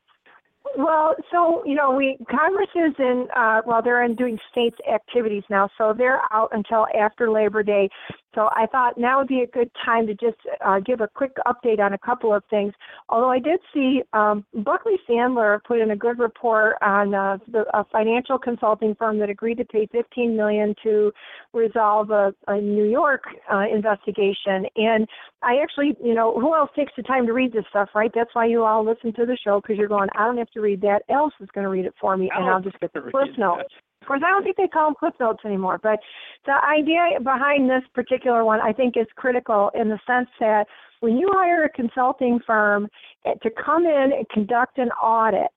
[0.76, 5.42] Well, so you know, we Congress is in uh well, they're in doing states activities
[5.48, 7.88] now, so they're out until after Labor Day.
[8.35, 11.33] So I thought now would be a good time to just uh, give a quick
[11.47, 12.73] update on a couple of things.
[13.09, 17.64] Although I did see um, Buckley Sandler put in a good report on uh, the,
[17.77, 21.12] a financial consulting firm that agreed to pay 15 million to
[21.53, 24.66] resolve a, a New York uh, investigation.
[24.77, 25.09] And
[25.43, 28.11] I actually, you know, who else takes the time to read this stuff, right?
[28.14, 30.61] That's why you all listen to the show because you're going, I don't have to
[30.61, 31.03] read that.
[31.09, 33.73] Alice is going to read it for me, and I'll just get the cliff notes.
[34.02, 35.98] Of course, I don't think they call them cliff notes anymore, but
[36.46, 40.66] the idea behind this particular one, I think, is critical in the sense that
[41.00, 42.88] when you hire a consulting firm
[43.26, 45.50] eh, to come in and conduct an audit,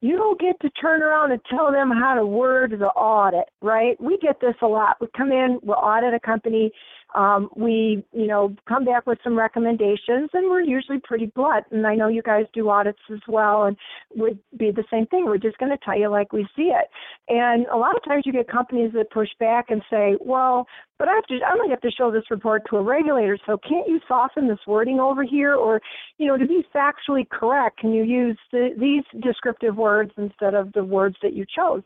[0.00, 4.00] you don't get to turn around and tell them how to word the audit, right?
[4.00, 4.96] We get this a lot.
[5.00, 6.70] We come in, we'll audit a company,
[7.14, 11.66] um, we, you know, come back with some recommendations, and we're usually pretty blunt.
[11.70, 13.76] And I know you guys do audits as well, and
[14.14, 15.26] would be the same thing.
[15.26, 16.88] We're just going to tell you like we see it.
[17.28, 20.66] And a lot of times you get companies that push back and say, well,
[20.98, 23.56] but I have to, I only have to show this report to a regulator, so
[23.56, 25.54] can't you soften this wording over here?
[25.54, 25.80] Or,
[26.18, 30.72] you know, to be factually correct, can you use the, these descriptive words instead of
[30.72, 31.82] the words that you chose?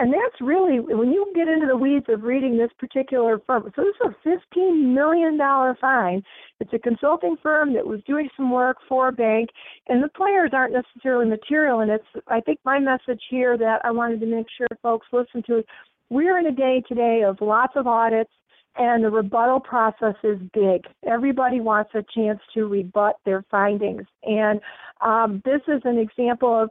[0.00, 3.82] And that's really, when you get into the weeds of reading this particular firm, so
[3.84, 5.38] this is a $15 million
[5.78, 6.22] fine.
[6.58, 9.50] It's a consulting firm that was doing some work for a bank,
[9.88, 11.80] and the players aren't necessarily material.
[11.80, 15.42] And it's, I think my message here that I wanted to make sure folks listen
[15.48, 15.64] to is
[16.08, 18.32] we're in a day today of lots of audits,
[18.76, 20.86] and the rebuttal process is big.
[21.06, 24.06] Everybody wants a chance to rebut their findings.
[24.22, 24.62] And
[25.02, 26.70] um, this is an example of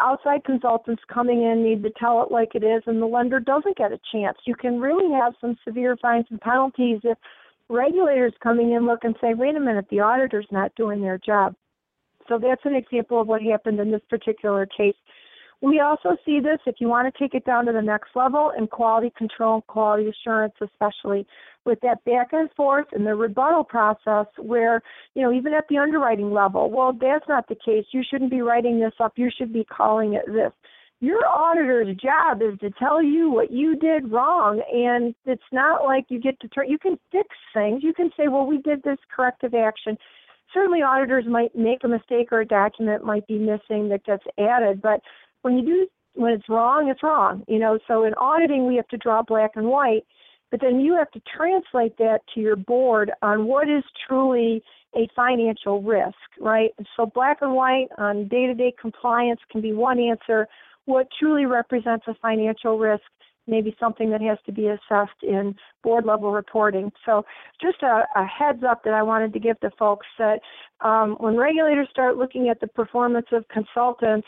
[0.00, 3.76] outside consultants coming in need to tell it like it is, and the lender doesn't
[3.76, 4.38] get a chance.
[4.46, 7.18] You can really have some severe fines and penalties if
[7.68, 11.54] regulators coming in look and say, wait a minute, the auditor's not doing their job.
[12.28, 14.96] So that's an example of what happened in this particular case.
[15.62, 18.52] We also see this if you want to take it down to the next level
[18.56, 21.26] in quality control and quality assurance, especially
[21.64, 24.82] with that back and forth and the rebuttal process where,
[25.14, 27.86] you know, even at the underwriting level, well, that's not the case.
[27.90, 29.14] You shouldn't be writing this up.
[29.16, 30.52] You should be calling it this.
[31.00, 36.06] Your auditor's job is to tell you what you did wrong, and it's not like
[36.08, 36.70] you get to turn.
[36.70, 37.82] You can fix things.
[37.82, 39.98] You can say, well, we did this corrective action.
[40.54, 44.80] Certainly, auditors might make a mistake or a document might be missing that gets added,
[44.80, 45.02] but
[45.46, 47.44] when you do when it's wrong, it's wrong.
[47.46, 50.02] You know, so in auditing we have to draw black and white,
[50.50, 54.60] but then you have to translate that to your board on what is truly
[54.96, 56.70] a financial risk, right?
[56.96, 60.48] So black and white on day-to-day compliance can be one answer.
[60.86, 63.04] What truly represents a financial risk
[63.48, 66.90] maybe something that has to be assessed in board level reporting.
[67.04, 67.24] So
[67.62, 70.40] just a, a heads up that I wanted to give to folks that
[70.80, 74.26] um, when regulators start looking at the performance of consultants,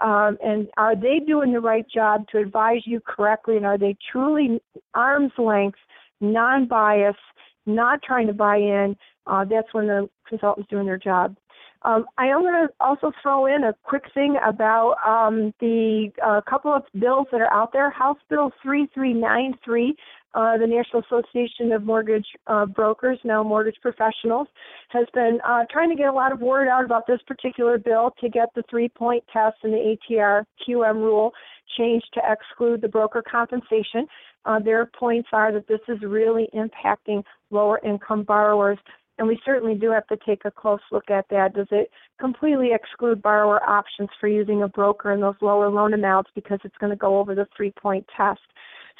[0.00, 3.56] um, and are they doing the right job to advise you correctly?
[3.56, 4.60] And are they truly
[4.94, 5.78] arm's length
[6.20, 7.18] non-biased
[7.66, 8.96] not trying to buy in?
[9.26, 11.36] Uh, that's when the consultant's doing their job.
[11.82, 16.40] Um, I am going to also throw in a quick thing about um, the uh,
[16.48, 17.90] couple of bills that are out there.
[17.90, 19.94] House Bill 3393,
[20.34, 24.48] uh, the National Association of Mortgage uh, Brokers, now mortgage professionals,
[24.88, 28.14] has been uh, trying to get a lot of word out about this particular bill
[28.20, 31.32] to get the three-point test and the ATR QM rule
[31.78, 34.06] changed to exclude the broker compensation.
[34.44, 38.78] Uh, their points are that this is really impacting lower income borrowers
[39.18, 41.54] and we certainly do have to take a close look at that.
[41.54, 46.30] Does it completely exclude borrower options for using a broker in those lower loan amounts
[46.34, 48.40] because it's going to go over the three point test?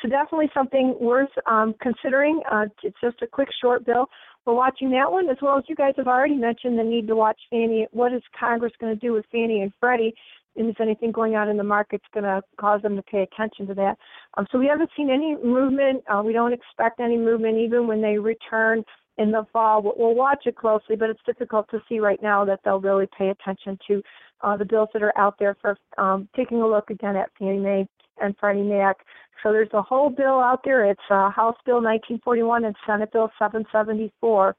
[0.04, 2.42] So definitely something worth um, considering.
[2.50, 4.06] Uh, it's just a quick short bill.
[4.44, 7.16] We're watching that one as well as you guys have already mentioned the need to
[7.16, 7.86] watch Fannie.
[7.90, 10.14] What is Congress going to do with Fannie and Freddie?
[10.56, 13.66] And is anything going on in the market's going to cause them to pay attention
[13.68, 13.96] to that.
[14.36, 16.04] Um, so we haven't seen any movement.
[16.06, 18.84] Uh, we don't expect any movement even when they return
[19.16, 19.82] in the fall.
[19.96, 23.30] We'll, watch it closely, but it's difficult to see right now that they'll really pay
[23.30, 24.02] attention to
[24.42, 27.58] uh, the bills that are out there for um, taking a look again at Fannie
[27.58, 27.88] Mae
[28.20, 28.98] and Freddie Mac.
[29.42, 30.84] So there's a whole bill out there.
[30.90, 34.56] It's uh, House Bill 1941 and Senate Bill 774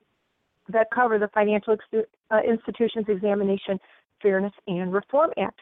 [0.70, 3.80] that cover the Financial uh, Institutions Examination
[4.22, 5.60] Fairness and Reform Act.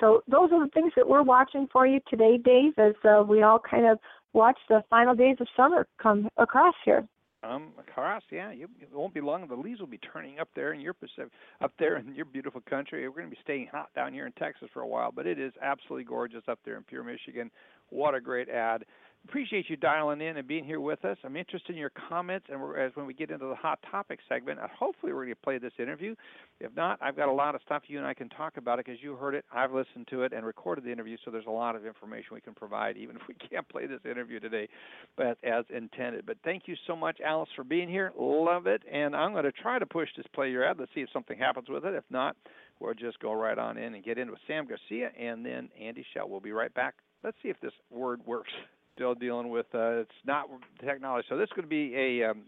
[0.00, 3.42] So those are the things that we're watching for you today, Dave, as uh, we
[3.42, 3.98] all kind of
[4.32, 7.06] watch the final days of summer come across here.
[7.42, 9.46] Um, across, yeah, you, it won't be long.
[9.46, 12.62] The leaves will be turning up there in your Pacific, up there in your beautiful
[12.68, 13.06] country.
[13.08, 15.38] We're going to be staying hot down here in Texas for a while, but it
[15.38, 17.50] is absolutely gorgeous up there in Pure Michigan.
[17.90, 18.84] What a great ad!
[19.28, 21.18] Appreciate you dialing in and being here with us.
[21.24, 24.60] I'm interested in your comments, and as when we get into the hot topic segment,
[24.60, 26.14] uh, hopefully we're going to play this interview.
[26.60, 28.86] If not, I've got a lot of stuff you and I can talk about it
[28.86, 31.16] because you heard it, I've listened to it, and recorded the interview.
[31.24, 33.98] So there's a lot of information we can provide, even if we can't play this
[34.08, 34.68] interview today,
[35.16, 36.24] but as intended.
[36.24, 38.12] But thank you so much, Alice, for being here.
[38.16, 40.76] Love it, and I'm going to try to push this play your ad.
[40.78, 41.94] Let's see if something happens with it.
[41.94, 42.36] If not,
[42.78, 46.06] we'll just go right on in and get into with Sam Garcia and then Andy
[46.14, 46.28] Schell.
[46.28, 46.94] We'll be right back.
[47.24, 48.52] Let's see if this word works
[48.96, 50.46] still dealing with uh, it's not
[50.84, 51.26] technology.
[51.28, 52.42] So this is going to be a um,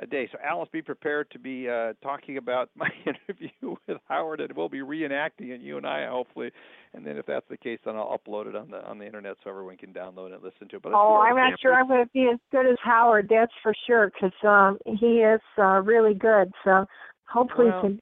[0.00, 0.28] a day.
[0.32, 4.68] So Alice, be prepared to be uh, talking about my interview with Howard, and we'll
[4.68, 6.50] be reenacting it, you and I, hopefully.
[6.92, 9.36] And then if that's the case, then I'll upload it on the on the internet
[9.42, 10.82] so everyone can download it and listen to it.
[10.82, 13.28] But oh, I'm not sure I'm going to be as good as Howard.
[13.30, 16.52] That's for sure, because um, he is uh, really good.
[16.64, 16.86] So
[17.28, 18.00] hopefully, well, can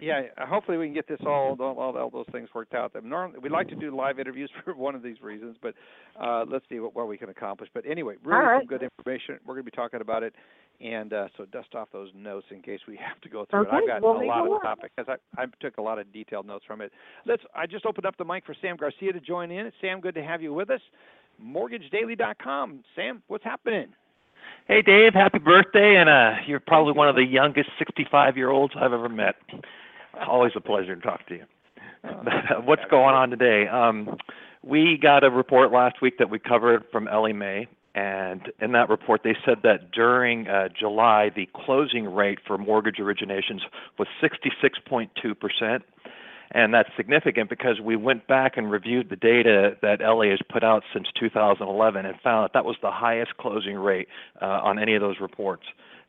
[0.00, 2.92] yeah, hopefully we can get this all all, all those things worked out.
[3.02, 5.74] Normally, we'd like to do live interviews for one of these reasons, but
[6.20, 7.68] uh, let's see what, what we can accomplish.
[7.72, 8.60] But anyway, really right.
[8.60, 9.38] some good information.
[9.46, 10.34] We're going to be talking about it,
[10.80, 13.76] and uh, so dust off those notes in case we have to go through okay,
[13.76, 13.82] it.
[13.82, 16.46] I've got we'll a lot of topics because I, I took a lot of detailed
[16.46, 16.92] notes from it.
[17.26, 17.42] Let's.
[17.54, 19.70] I just opened up the mic for Sam Garcia to join in.
[19.80, 20.80] Sam, good to have you with us.
[21.42, 22.82] MortgageDaily.com.
[22.96, 23.94] Sam, what's happening?
[24.68, 28.74] Hey Dave, happy birthday, and uh, you're probably one of the youngest 65 year olds
[28.76, 29.36] I've ever met.
[30.28, 31.44] Always a pleasure to talk to you.
[32.64, 33.66] What's going on today?
[33.66, 34.18] Um,
[34.62, 38.90] we got a report last week that we covered from Ellie Mae, and in that
[38.90, 43.60] report they said that during uh, July the closing rate for mortgage originations
[43.98, 45.08] was 66.2
[45.40, 45.82] percent
[46.52, 50.64] and that's significant because we went back and reviewed the data that Ellie has put
[50.64, 54.08] out since 2011 and found that that was the highest closing rate
[54.40, 55.64] uh, on any of those reports.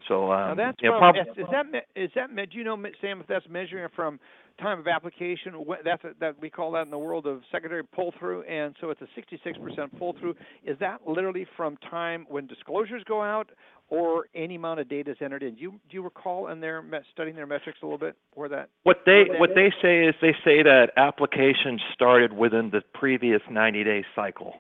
[0.08, 2.64] So um, now that's you know, from, prob- is, is that is that do you
[2.64, 4.20] know Sam if that's measuring from
[4.60, 8.14] time of application that's a, that we call that in the world of secondary pull
[8.20, 13.04] through and so it's a 66% pull through is that literally from time when disclosures
[13.08, 13.50] go out
[13.90, 15.56] or any amount of data is entered in.
[15.56, 18.70] Do you do you recall in their studying their metrics a little bit where that?
[18.84, 23.84] What they what they say is they say that applications started within the previous 90
[23.84, 24.56] day cycle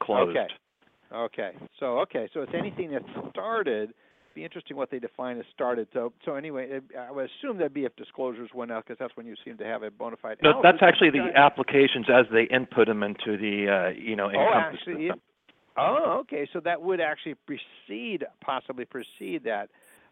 [0.00, 0.36] closed.
[0.36, 0.46] Okay.
[1.14, 1.52] Okay.
[1.80, 2.28] So okay.
[2.34, 3.92] So it's anything that started.
[4.34, 5.88] Be interesting what they define as started.
[5.94, 9.24] So so anyway, I would assume that'd be if disclosures went out because that's when
[9.24, 10.36] you seem to have a bona fide.
[10.42, 14.52] No, that's actually the applications as they input them into the uh, you know oh,
[14.54, 15.20] actually, system.
[15.76, 16.48] Oh, okay.
[16.52, 19.68] So that would actually precede, possibly precede that,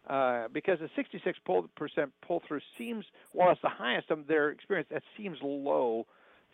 [0.07, 1.39] uh, because the 66
[1.75, 6.05] percent pull through seems, while it's the highest of their experience, that seems low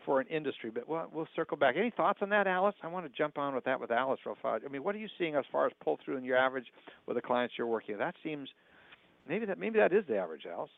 [0.05, 0.71] for an industry.
[0.73, 1.75] But we'll, we'll circle back.
[1.77, 2.75] Any thoughts on that, Alice?
[2.81, 4.63] I want to jump on with that with Alice real fast.
[4.65, 6.67] I mean, what are you seeing as far as pull through in your average
[7.05, 7.99] with the clients you're working with?
[7.99, 8.49] That seems
[9.27, 10.71] maybe that maybe that is the average, Alice.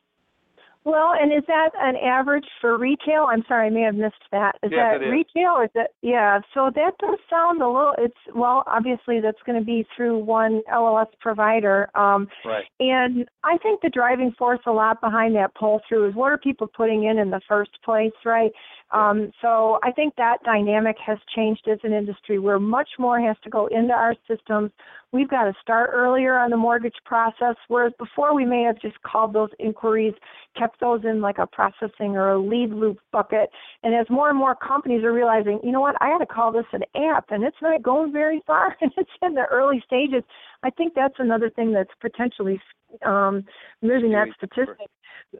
[0.85, 3.27] Well, and is that an average for retail?
[3.29, 4.57] I'm sorry, I may have missed that.
[4.63, 8.63] Is yes, that retail is that yeah, so that does sound a little it's well,
[8.67, 11.89] obviously that's going to be through one LOS provider.
[11.95, 12.65] Um right.
[12.79, 16.37] and I think the driving force a lot behind that pull through is what are
[16.37, 18.51] people putting in in the first place, right?
[18.93, 23.35] Um, so I think that dynamic has changed as an industry where much more has
[23.43, 24.69] to go into our systems.
[25.11, 29.01] We've got to start earlier on the mortgage process, whereas before we may have just
[29.01, 30.13] called those inquiries,
[30.57, 33.49] kept those in like a processing or a lead loop bucket.
[33.81, 36.51] And as more and more companies are realizing, you know what, I got to call
[36.51, 40.23] this an app and it's not going very far and it's in the early stages,
[40.61, 42.61] I think that's another thing that's potentially
[43.03, 43.43] um,
[43.81, 44.87] moving that statistic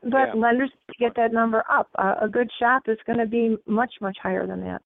[0.04, 0.34] but yeah.
[0.36, 1.90] lenders get that number up.
[1.98, 4.82] Uh, a good shop is going to be much much higher than that.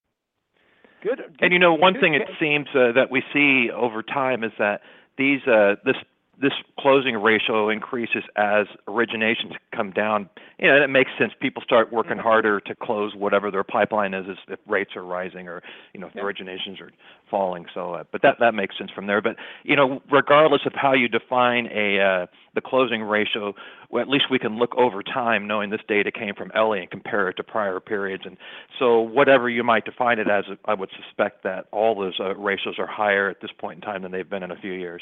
[1.03, 1.17] Good.
[1.17, 4.43] good and you know, one good, thing it seems uh, that we see over time
[4.43, 4.81] is that
[5.17, 5.95] these uh, this
[6.39, 10.29] this closing ratio increases as originations come down.
[10.59, 11.33] You know, it makes sense.
[11.39, 15.47] People start working harder to close whatever their pipeline is, is if rates are rising
[15.47, 15.63] or
[15.93, 16.91] you know if originations are
[17.29, 17.65] falling.
[17.73, 19.21] So, uh, but that that makes sense from there.
[19.21, 23.53] But you know, regardless of how you define a uh, the closing ratio,
[23.89, 26.91] well, at least we can look over time, knowing this data came from Ellie and
[26.91, 28.23] compare it to prior periods.
[28.25, 28.37] And
[28.77, 32.75] so, whatever you might define it as, I would suspect that all those uh, ratios
[32.77, 35.01] are higher at this point in time than they've been in a few years.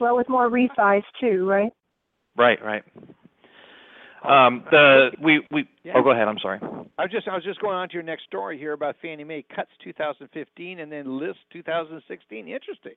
[0.00, 1.72] Well, with more refis too, right?
[2.36, 2.84] Right, right.
[4.24, 5.68] Um, the we we.
[5.84, 5.92] Yeah.
[5.96, 6.28] Oh, go ahead.
[6.28, 6.58] I'm sorry.
[6.98, 9.24] I was just I was just going on to your next story here about Fannie
[9.24, 12.48] Mae cuts 2015 and then lists 2016.
[12.48, 12.92] Interesting.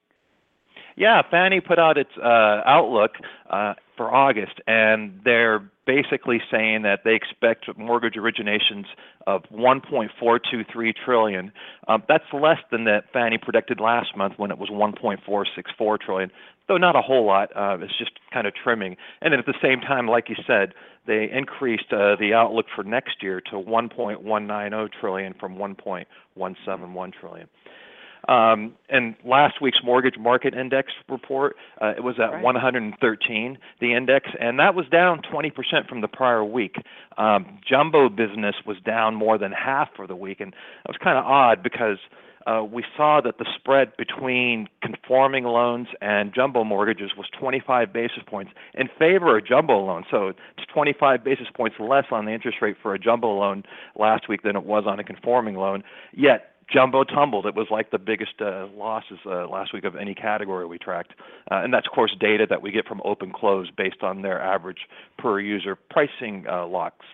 [0.96, 3.12] Yeah, Fannie put out its uh, outlook
[3.50, 8.86] uh, for August, and they're basically saying that they expect mortgage originations
[9.28, 11.52] of 1.423 trillion.
[11.88, 16.32] Um, that's less than that Fannie predicted last month when it was 1.464 trillion.
[16.68, 17.50] Though not a whole lot.
[17.56, 18.96] Uh, it's just kind of trimming.
[19.22, 20.74] And then at the same time, like you said,
[21.08, 27.50] they increased uh, the outlook for next year to 1.190 trillion from 1.171 trillion.
[28.32, 32.42] Um, and last week's mortgage market index report, uh, it was at Right.
[32.42, 36.78] 113, the index, and that was down 20% from the prior week.
[37.18, 41.18] Um, jumbo business was down more than half for the week, and that was kind
[41.18, 41.98] of odd because
[42.48, 48.24] uh, we saw that the spread between conforming loans and jumbo mortgages was 25 basis
[48.26, 50.06] points in favor of jumbo loans.
[50.10, 53.64] So it's 25 basis points less on the interest rate for a jumbo loan
[53.96, 55.84] last week than it was on a conforming loan.
[56.14, 57.46] Yet jumbo tumbled.
[57.46, 61.14] It was like the biggest uh, losses uh, last week of any category we tracked,
[61.52, 64.88] uh, and that's of course data that we get from OpenClose based on their average
[65.18, 67.06] per user pricing uh, locks.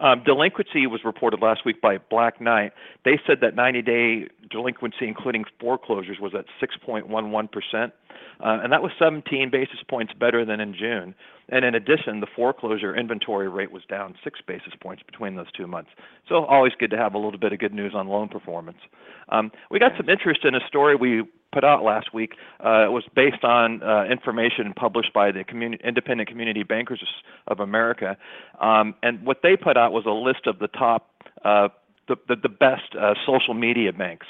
[0.00, 2.72] Um, delinquency was reported last week by Black Knight.
[3.04, 8.07] They said that 90-day delinquency, including foreclosures, was at 6.11 percent, uh,
[8.40, 11.14] and that was 17 basis points better than in June.
[11.50, 15.66] And in addition, the foreclosure inventory rate was down six basis points between those two
[15.66, 15.90] months.
[16.28, 18.78] So always good to have a little bit of good news on loan performance.
[19.30, 22.34] Um, we got some interest in a story we put out last week.
[22.64, 27.02] Uh, it was based on uh, information published by the Independent Community Bankers
[27.46, 28.16] of America,
[28.60, 31.10] um, and what they put out was a list of the top,
[31.44, 31.68] uh,
[32.08, 34.26] the, the the best uh, social media banks.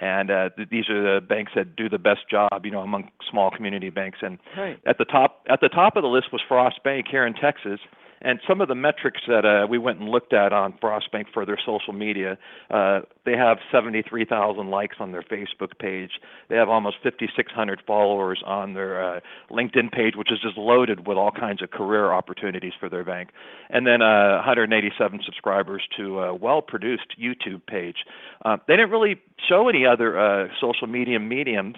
[0.00, 3.10] And uh, th- these are the banks that do the best job, you know, among
[3.30, 4.18] small community banks.
[4.22, 4.78] And Right.
[4.86, 7.80] at the top at the top of the list was Frost Bank here in Texas.
[8.22, 11.28] And some of the metrics that uh, we went and looked at on Frost Bank
[11.32, 12.36] for their social media,
[12.70, 16.10] uh, they have 73,000 likes on their Facebook page.
[16.48, 21.16] They have almost 5,600 followers on their uh, LinkedIn page, which is just loaded with
[21.16, 23.30] all kinds of career opportunities for their bank.
[23.70, 27.96] And then uh, 187 subscribers to a well-produced YouTube page.
[28.44, 31.76] Uh, they didn't really show any other uh, social media mediums,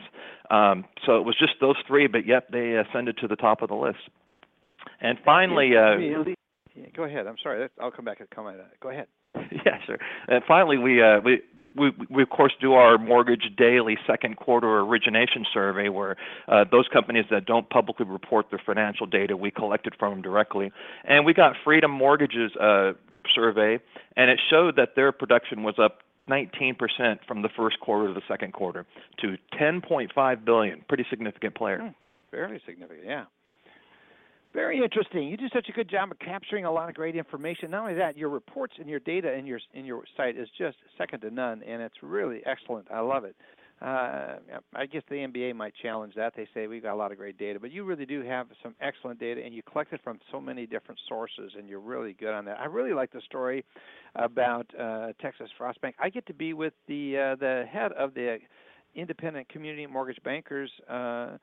[0.50, 2.06] um, so it was just those three.
[2.06, 3.98] But yet they ascended to the top of the list.
[5.00, 5.96] And finally, uh,
[6.74, 7.26] Yeah, go ahead.
[7.26, 7.58] I'm sorry.
[7.58, 8.58] That's- I'll come back and comment.
[8.80, 9.06] Go ahead.
[9.34, 9.98] yeah, sure.
[10.28, 11.40] And finally, we uh, we.
[11.74, 16.16] We, we of course do our mortgage daily second quarter origination survey where
[16.46, 20.20] uh, those companies that don't publicly report their financial data we collect it from them
[20.20, 20.70] directly
[21.04, 22.92] and we got freedom mortgages uh,
[23.34, 23.78] survey
[24.18, 26.76] and it showed that their production was up 19%
[27.26, 28.84] from the first quarter to the second quarter
[29.22, 31.88] to 10.5 billion pretty significant player Hmm.
[32.30, 33.24] Fairly significant, yeah.
[34.54, 35.28] Very interesting.
[35.28, 37.70] You do such a good job of capturing a lot of great information.
[37.70, 40.76] Not only that, your reports and your data in your in your site is just
[40.98, 42.86] second to none, and it's really excellent.
[42.90, 43.34] I love it.
[43.80, 44.36] Uh,
[44.74, 46.34] I guess the MBA might challenge that.
[46.36, 48.76] They say we've got a lot of great data, but you really do have some
[48.80, 52.32] excellent data, and you collect it from so many different sources, and you're really good
[52.32, 52.60] on that.
[52.60, 53.64] I really like the story
[54.14, 55.96] about uh, Texas Frost Bank.
[55.98, 58.38] I get to be with the uh, the head of the
[58.94, 60.70] Independent Community Mortgage Bankers.
[60.88, 61.38] Uh,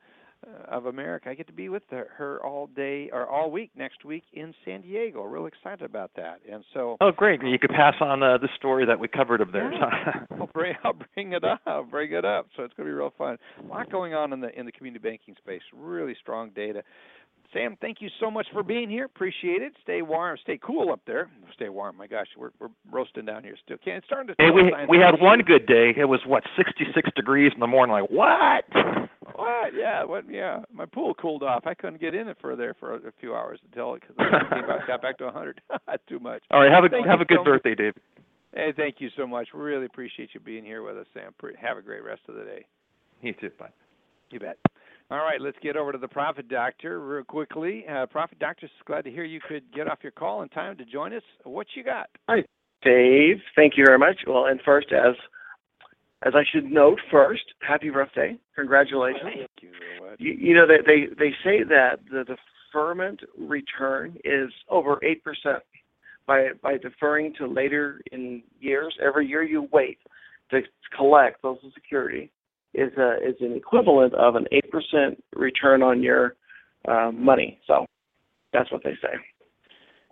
[0.68, 1.28] of America.
[1.28, 4.82] I get to be with her, all day or all week next week in San
[4.82, 5.22] Diego.
[5.22, 6.40] Real excited about that.
[6.50, 9.52] And so oh great you could pass on uh, the story that we covered of
[9.52, 9.74] theirs
[10.40, 11.60] I'll bring I'll bring it up.
[11.66, 12.46] I'll bring it up.
[12.56, 13.36] So it's going to be real fun.
[13.62, 15.62] A lot going on in the in the community banking space.
[15.74, 16.82] Really strong data.
[17.52, 19.04] Sam, thank you so much for being here.
[19.04, 19.72] Appreciate it.
[19.82, 21.28] Stay warm, stay cool up there.
[21.54, 21.96] Stay warm.
[21.96, 23.76] My gosh, we're we're roasting down here still.
[23.84, 24.34] Can't it's starting to.
[24.38, 25.92] Hey, we we had one good day.
[25.96, 27.92] It was what 66 degrees in the morning.
[27.92, 28.64] Like what?
[29.34, 29.74] What?
[29.74, 30.24] Yeah, what?
[30.30, 31.66] Yeah, my pool cooled off.
[31.66, 34.86] I couldn't get in it for there for a few hours until because came back,
[34.86, 35.60] got back to 100.
[36.08, 36.42] Too much.
[36.50, 37.94] All right, have a Thank have a good so birthday, Dave.
[38.54, 39.48] Hey, thank you so much.
[39.54, 41.32] We really appreciate you being here with us, Sam.
[41.60, 42.66] Have a great rest of the day.
[43.22, 43.50] You too.
[43.58, 43.70] Bye.
[44.30, 44.58] You bet.
[45.10, 47.84] All right, let's get over to the Profit Doctor real quickly.
[47.88, 50.84] Uh, Profit Doctor, glad to hear you could get off your call in time to
[50.84, 51.22] join us.
[51.42, 52.08] What you got?
[52.28, 52.44] Hi,
[52.84, 54.18] Dave, thank you very much.
[54.24, 55.16] Well, and first, as
[56.22, 59.22] as I should note first, happy birthday, congratulations.
[59.24, 59.70] Thank you.
[60.18, 62.24] You, you know, they, they they say that the
[62.72, 65.64] deferment return is over eight percent
[66.24, 68.94] by by deferring to later in years.
[69.04, 69.98] Every year you wait
[70.52, 70.60] to
[70.96, 72.30] collect Social Security
[72.74, 76.36] is a is an equivalent of an eight percent return on your
[76.88, 77.60] uh, money.
[77.66, 77.86] So
[78.52, 79.18] that's what they say.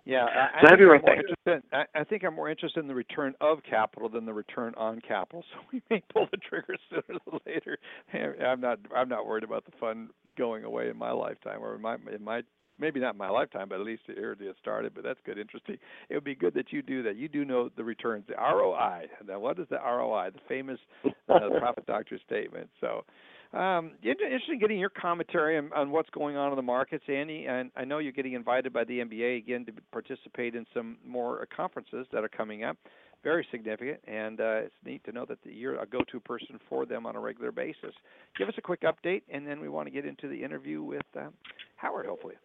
[0.05, 0.99] Yeah, I, So I think I'm more
[1.45, 1.67] birthday.
[1.71, 5.01] I, I think I'm more interested in the return of capital than the return on
[5.07, 5.43] capital.
[5.53, 7.77] So we may pull the trigger sooner than later.
[8.43, 8.79] I'm not.
[8.95, 12.23] I'm not worried about the fund going away in my lifetime or in my in
[12.23, 12.41] my
[12.79, 14.93] maybe not in my lifetime, but at least the area it started.
[14.93, 15.77] But that's good, interesting.
[16.09, 17.15] It would be good that you do that.
[17.15, 19.07] You do know the returns, the ROI.
[19.27, 20.31] Now, what is the ROI?
[20.33, 22.69] The famous uh, profit doctor statement.
[22.81, 23.03] So.
[23.51, 27.47] Um, inter- interesting getting your commentary on, on what's going on in the markets, Andy.
[27.47, 31.41] And I know you're getting invited by the MBA again to participate in some more
[31.41, 32.77] uh, conferences that are coming up.
[33.23, 37.05] Very significant, and uh, it's neat to know that you're a go-to person for them
[37.05, 37.93] on a regular basis.
[38.37, 41.03] Give us a quick update, and then we want to get into the interview with
[41.17, 41.27] uh,
[41.75, 42.35] Howard, hopefully.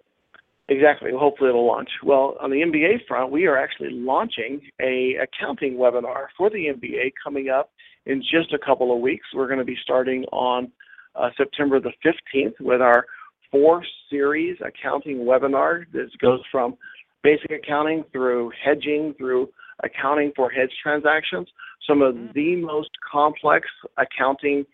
[0.69, 1.11] Exactly.
[1.15, 1.91] Hopefully it'll launch.
[2.03, 7.13] Well, on the MBA front, we are actually launching a accounting webinar for the MBA
[7.23, 7.71] coming up
[8.07, 9.27] in just a couple of weeks.
[9.35, 10.73] We're going to be starting on
[11.15, 13.05] uh, September the 15th with our
[13.51, 15.85] four series accounting webinar.
[15.93, 16.77] This goes from
[17.23, 19.51] basic accounting through hedging through
[19.83, 21.49] accounting for hedge transactions.
[21.87, 24.65] Some of the most complex accounting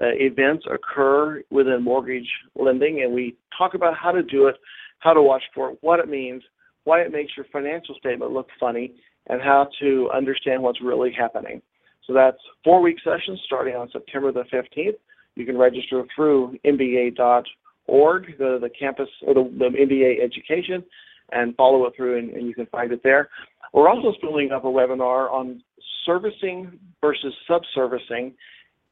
[0.00, 4.56] uh, events occur within mortgage lending, and we talk about how to do it,
[4.98, 6.42] how to watch for it, what it means,
[6.84, 8.92] why it makes your financial statement look funny,
[9.28, 11.60] and how to understand what's really happening.
[12.06, 14.96] So that's four week sessions starting on September the 15th.
[15.34, 20.84] You can register through MBA.org, go to the campus or the, the MBA education,
[21.32, 23.28] and follow it through, and, and you can find it there.
[23.72, 25.62] We're also spooling up a webinar on
[26.04, 28.32] servicing versus subservicing,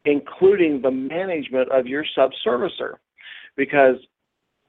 [0.05, 2.94] including the management of your subservicer.
[3.57, 3.96] Because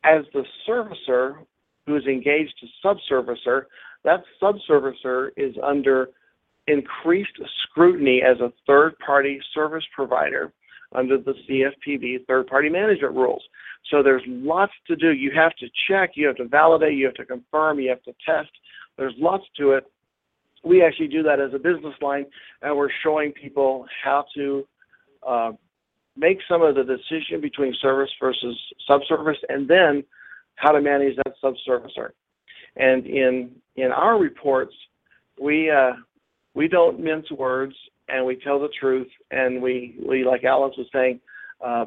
[0.06, 1.38] as the servicer
[1.86, 3.64] who is engaged to subservicer,
[4.03, 6.10] that subservicer is under
[6.68, 10.51] increased scrutiny as a third party service provider
[10.93, 13.43] under the CFPB third party management rules.
[13.91, 15.12] So there's lots to do.
[15.12, 18.14] You have to check, you have to validate, you have to confirm, you have to
[18.26, 18.51] test.
[18.97, 19.86] There's lots to it.
[20.64, 22.26] We actually do that as a business line,
[22.62, 24.68] and we're showing people how to
[25.28, 25.51] uh,
[26.18, 28.57] make some of the decision between service versus
[28.88, 30.03] subservice, and then
[30.55, 32.11] how to manage that subservicer.
[32.78, 34.74] And in in our reports,
[35.41, 35.93] we uh,
[36.53, 37.76] we don't mince words,
[38.07, 41.20] and we tell the truth, and we we like Alice was saying,
[41.63, 41.86] uh,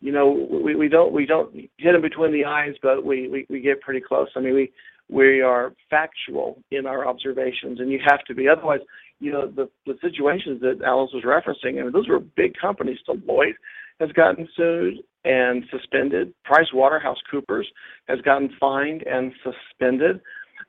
[0.00, 3.46] you know, we, we don't we don't hit them between the eyes, but we, we
[3.48, 4.28] we get pretty close.
[4.36, 4.72] I mean, we
[5.08, 8.48] we are factual in our observations, and you have to be.
[8.48, 8.80] Otherwise,
[9.20, 12.98] you know, the the situations that Alice was referencing, I mean, those were big companies.
[13.08, 13.54] Deloitte
[14.00, 14.94] has gotten sued
[15.24, 16.34] and suspended.
[16.44, 17.66] Price Waterhouse Coopers
[18.08, 20.20] has gotten fined and suspended.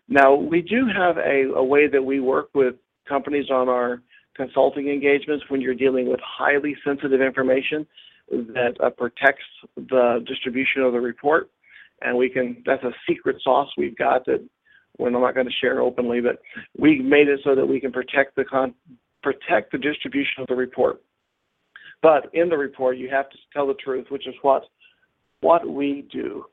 [0.08, 2.76] Now, we do have a, a way that we work with
[3.08, 4.02] companies on our
[4.36, 7.86] consulting engagements when you're dealing with highly sensitive information
[8.30, 9.44] that uh, protects
[9.76, 11.50] the distribution of the report.
[12.02, 14.48] And we can, that's a secret sauce we've got that
[14.98, 16.40] when I'm not going to share openly, but
[16.78, 18.74] we made it so that we can protect the con,
[19.24, 21.02] protect the distribution of the report.
[22.02, 24.64] But in the report, you have to tell the truth, which is what
[25.42, 26.46] what we do.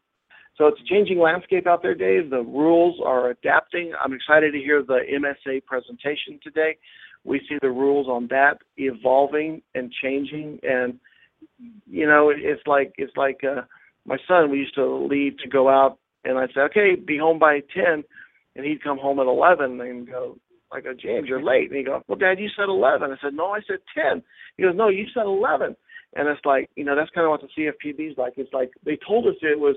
[0.57, 2.30] So it's a changing landscape out there, Dave.
[2.30, 3.92] The rules are adapting.
[4.03, 6.76] I'm excited to hear the MSA presentation today.
[7.24, 10.99] We see the rules on that evolving and changing, and
[11.86, 13.62] you know, it's like it's like uh,
[14.07, 14.50] my son.
[14.50, 18.05] We used to leave to go out, and I'd say, "Okay, be home by 10,"
[18.57, 20.38] and he'd come home at 11 and go,
[20.74, 21.70] I go, James, you're late.
[21.70, 23.11] And he goes, Well, Dad, you said 11.
[23.11, 24.22] I said, No, I said 10.
[24.57, 25.76] He goes, No, you said 11.
[26.16, 28.34] And it's like, you know, that's kind of what the CFPB is like.
[28.36, 29.76] It's like they told us it was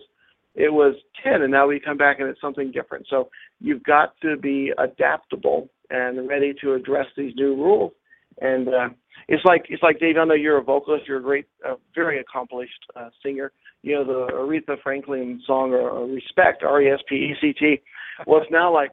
[0.55, 3.05] it was 10, and now we come back and it's something different.
[3.09, 7.93] So you've got to be adaptable and ready to address these new rules.
[8.41, 8.89] And uh,
[9.27, 10.17] it's like it's like Dave.
[10.17, 11.07] I know you're a vocalist.
[11.07, 13.51] You're a great, uh, very accomplished uh, singer.
[13.83, 17.81] You know the Aretha Franklin song or, or "Respect," R-E-S-P-E-C-T.
[18.25, 18.91] Well, it's now like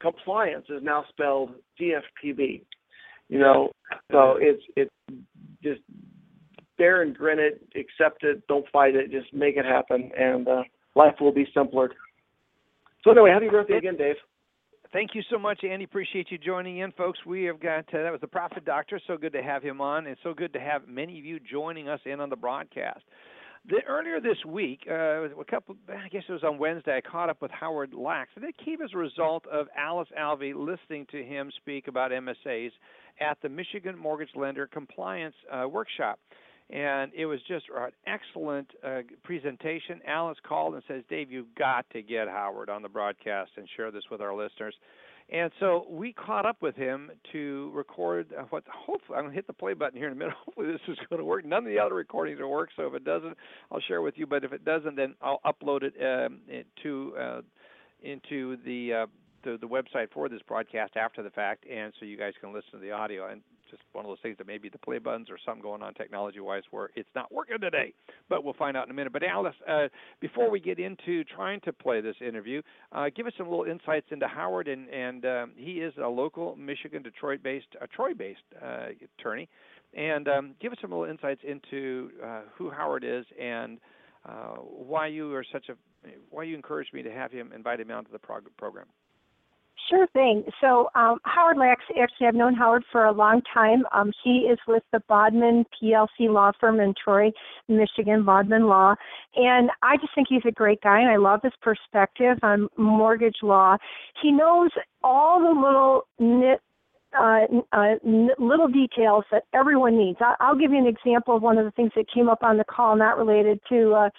[0.00, 1.50] compliance is now spelled
[1.80, 2.62] CFPB.
[3.28, 3.70] You know,
[4.10, 4.90] so it's it's
[5.62, 5.80] just
[6.78, 10.62] bear and grin it, accept it, don't fight it, just make it happen, and uh,
[10.94, 11.90] life will be simpler.
[13.04, 14.16] So anyway, happy birthday again, Dave.
[14.92, 15.84] Thank you so much, Andy.
[15.84, 17.18] Appreciate you joining in, folks.
[17.26, 18.98] We have got uh, that was the Profit Doctor.
[19.06, 21.88] So good to have him on, and so good to have many of you joining
[21.88, 23.02] us in on the broadcast.
[23.68, 27.28] The, earlier this week, uh, a couple, I guess it was on Wednesday, I caught
[27.28, 31.22] up with Howard Lax, and it came as a result of Alice Alvey listening to
[31.22, 32.70] him speak about MSAs
[33.20, 36.18] at the Michigan Mortgage Lender Compliance uh, Workshop.
[36.70, 40.00] and it was just an excellent uh, presentation.
[40.06, 43.90] Alice called and says, "Dave, you've got to get Howard on the broadcast and share
[43.90, 44.74] this with our listeners."
[45.30, 49.36] And so we caught up with him to record uh, what hopefully I'm going to
[49.36, 50.34] hit the play button here in a minute.
[50.44, 51.44] Hopefully this is going to work.
[51.44, 53.36] None of the other recordings will work, so if it doesn't,
[53.70, 54.26] I'll share with you.
[54.26, 56.40] But if it doesn't, then I'll upload it um,
[56.82, 57.40] to uh,
[58.02, 59.06] into the, uh,
[59.44, 62.72] the the website for this broadcast after the fact, and so you guys can listen
[62.72, 63.28] to the audio.
[63.28, 65.94] And just one of those things that maybe the play buttons or something going on
[65.94, 67.92] technology wise where it's not working today.
[68.28, 69.12] But we'll find out in a minute.
[69.12, 69.88] But Alice, uh,
[70.20, 72.62] before we get into trying to play this interview,
[72.92, 74.68] uh, give us some little insights into Howard.
[74.68, 78.86] And, and um, he is a local Michigan, Detroit based, a Troy based uh,
[79.18, 79.48] attorney.
[79.94, 83.78] And um, give us some little insights into uh, who Howard is and
[84.28, 85.74] uh, why you are such a
[86.30, 88.86] why you encouraged me to have him invite him onto the prog- program.
[89.88, 90.44] Sure thing.
[90.60, 93.84] So um, Howard Lax, actually, I've known Howard for a long time.
[93.92, 97.30] Um, he is with the Bodman PLC law firm in Troy,
[97.68, 98.94] Michigan, Bodman Law,
[99.36, 103.38] and I just think he's a great guy, and I love his perspective on mortgage
[103.42, 103.76] law.
[104.22, 104.70] He knows
[105.02, 106.60] all the little nit
[107.18, 107.94] uh, uh,
[108.38, 110.18] little details that everyone needs.
[110.20, 112.58] I- will give you an example of one of the things that came up on
[112.58, 114.10] the call, not related to uh,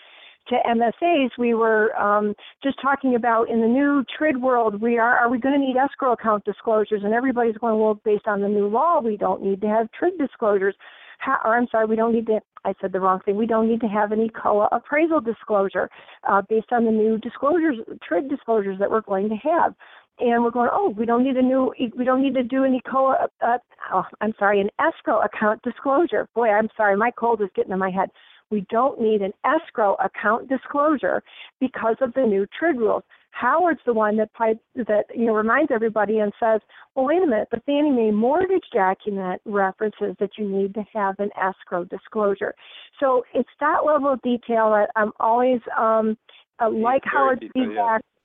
[0.50, 2.34] to MSAs, we were um,
[2.64, 5.78] just talking about in the new TRID world, we are are we going to need
[5.78, 7.02] escrow account disclosures?
[7.04, 10.18] And everybody's going, well, based on the new law, we don't need to have TRID
[10.18, 10.76] disclosures.
[11.20, 12.40] How, or I'm sorry, we don't need to.
[12.66, 13.36] I said the wrong thing.
[13.36, 15.90] We don't need to have any COA appraisal disclosure
[16.30, 17.78] uh, based on the new disclosures,
[18.08, 19.74] TRID disclosures that we're going to have
[20.20, 22.82] and we're going, oh, we don't need a new, we don't need to do any
[22.90, 23.58] co, uh,
[23.94, 26.28] oh, I'm sorry, an escrow account disclosure.
[26.36, 28.10] Boy, I'm sorry, my cold is getting in my head.
[28.52, 31.24] We don't need an escrow account disclosure
[31.60, 33.04] because of the new TRID rules.
[33.32, 34.30] Howard's the one that
[34.76, 36.62] that you know reminds everybody and says,
[36.96, 37.48] "Well, wait a minute.
[37.52, 42.54] The Fannie Mae mortgage document references that you need to have an escrow disclosure."
[43.00, 46.18] So it's that level of detail that I'm always um,
[46.60, 48.02] uh, like Howard's feedback.
[48.02, 48.19] Yeah,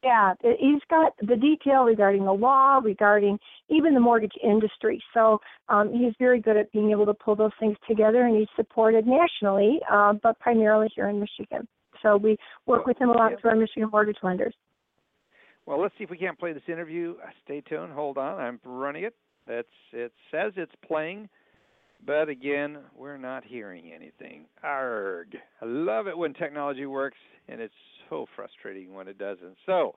[0.59, 3.39] he's got the detail regarding the law, regarding
[3.69, 5.03] even the mortgage industry.
[5.13, 8.49] So um, he's very good at being able to pull those things together, and he's
[8.55, 11.67] supported nationally, uh, but primarily here in Michigan.
[12.03, 12.37] So we
[12.67, 14.55] work with him a lot through our Michigan mortgage lenders.
[15.67, 17.15] Well, let's see if we can't play this interview.
[17.23, 17.93] Uh, stay tuned.
[17.93, 18.39] Hold on.
[18.39, 19.15] I'm running it.
[19.47, 21.29] It's it says it's playing,
[22.07, 24.47] but again, we're not hearing anything.
[24.63, 25.37] Arg!
[25.61, 27.75] I love it when technology works, and it's
[28.09, 29.57] so frustrating when it doesn't.
[29.67, 29.95] So,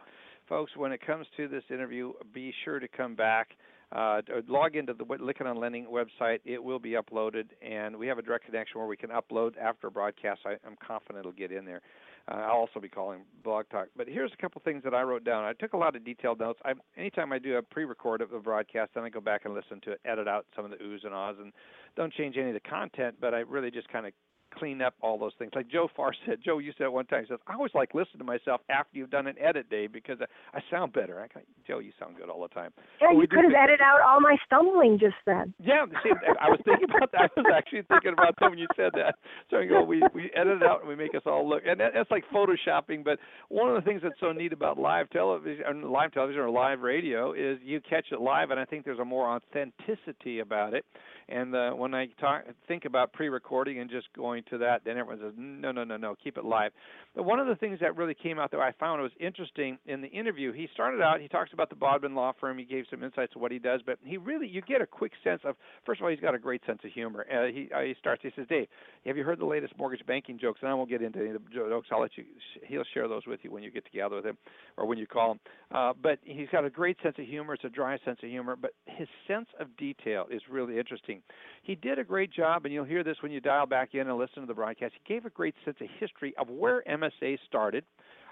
[0.47, 3.49] folks, when it comes to this interview, be sure to come back.
[3.95, 6.39] Uh, log into the Lykken on Lending website.
[6.43, 9.87] It will be uploaded, and we have a direct connection where we can upload after
[9.87, 10.41] a broadcast.
[10.45, 11.81] I, am confident it'll get in there.
[12.29, 13.87] Uh, I'll also be calling Blog Talk.
[13.95, 15.45] But here's a couple things that I wrote down.
[15.45, 16.59] I took a lot of detailed notes.
[16.65, 19.79] I, anytime I do a pre-record of a broadcast, then I go back and listen
[19.85, 21.53] to it, edit out some of the oohs and ahs, and
[21.95, 23.15] don't change any of the content.
[23.21, 24.11] But I really just kind of
[24.53, 25.51] clean up all those things.
[25.55, 28.19] Like Joe Farr said, Joe, you said one time, he says, I always like listening
[28.19, 31.19] to myself after you've done an edit, day because I, I sound better.
[31.19, 31.27] I,
[31.67, 32.71] Joe, you sound good all the time.
[33.01, 35.53] Yeah, you could have edited out all my stumbling just then.
[35.67, 37.29] Yeah, see, I was thinking about that.
[37.35, 39.15] I was actually thinking about that when you said that.
[39.51, 41.77] So I go, we we edit it out and we make us all look, and
[41.81, 43.03] that, that's like photoshopping.
[43.03, 43.19] But
[43.49, 46.79] one of the things that's so neat about live television, uh, live television or live
[46.79, 50.85] radio is you catch it live, and I think there's a more authenticity about it.
[51.29, 55.19] And uh, when I talk, think about pre-recording and just going to that, then everyone
[55.21, 56.71] says, no, no, no, no, keep it live.
[57.15, 60.01] But one of the things that really came out that I found was interesting in
[60.01, 63.03] the interview, he started out, he talks about the Bodman Law Firm, he gave some
[63.03, 65.55] insights of what he does, but he really, you get a quick sense of,
[65.85, 67.25] first of all, he's got a great sense of humor.
[67.29, 68.67] Uh, he, uh, he starts, he says, Dave,
[69.05, 70.59] have you heard the latest mortgage banking jokes?
[70.61, 71.89] And I won't get into any of the jokes.
[71.91, 72.23] I'll let you,
[72.65, 74.37] he'll share those with you when you get together with him
[74.77, 75.39] or when you call him.
[75.71, 77.55] Uh, but he's got a great sense of humor.
[77.55, 81.16] It's a dry sense of humor, but his sense of detail is really interesting.
[81.63, 84.17] He did a great job, and you'll hear this when you dial back in and
[84.17, 84.93] listen to the broadcast.
[85.03, 87.83] He gave a great sense of history of where MSA started,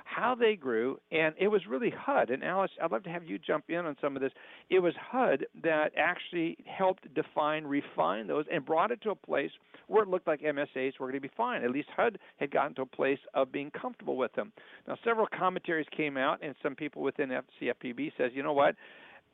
[0.06, 2.30] how they grew, and it was really HUD.
[2.30, 4.32] And Alice, I'd love to have you jump in on some of this.
[4.70, 9.50] It was HUD that actually helped define, refine those, and brought it to a place
[9.88, 11.64] where it looked like MSAs were going to be fine.
[11.64, 14.54] At least HUD had gotten to a place of being comfortable with them.
[14.88, 18.76] Now, several commentaries came out, and some people within CFPB says, you know what?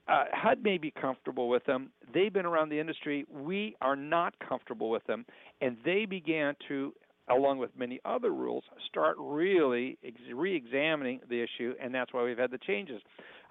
[0.08, 1.92] Uh, HUD may be comfortable with them.
[2.14, 3.26] They've been around the industry.
[3.30, 5.26] We are not comfortable with them.
[5.62, 6.94] And they began to,
[7.30, 12.24] along with many other rules, start really ex- re examining the issue, and that's why
[12.24, 13.02] we've had the changes.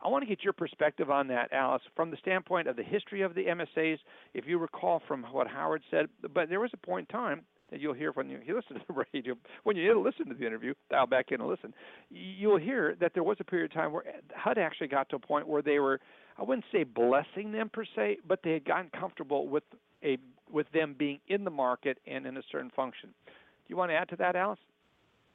[0.03, 3.20] I want to get your perspective on that, Alice, from the standpoint of the history
[3.20, 3.98] of the MSAs.
[4.32, 7.80] If you recall from what Howard said, but there was a point in time that
[7.80, 9.34] you'll hear when you, listen to the radio,
[9.64, 11.74] when you listen to the interview, dial back in and listen,
[12.11, 15.20] you'll hear that there was a period of time where HUD actually got to a
[15.20, 16.01] point where they were
[16.38, 19.64] I wouldn't say blessing them per se, but they had gotten comfortable with
[20.02, 20.18] a
[20.50, 23.10] with them being in the market and in a certain function.
[23.26, 23.32] Do
[23.68, 24.58] you want to add to that, Alice?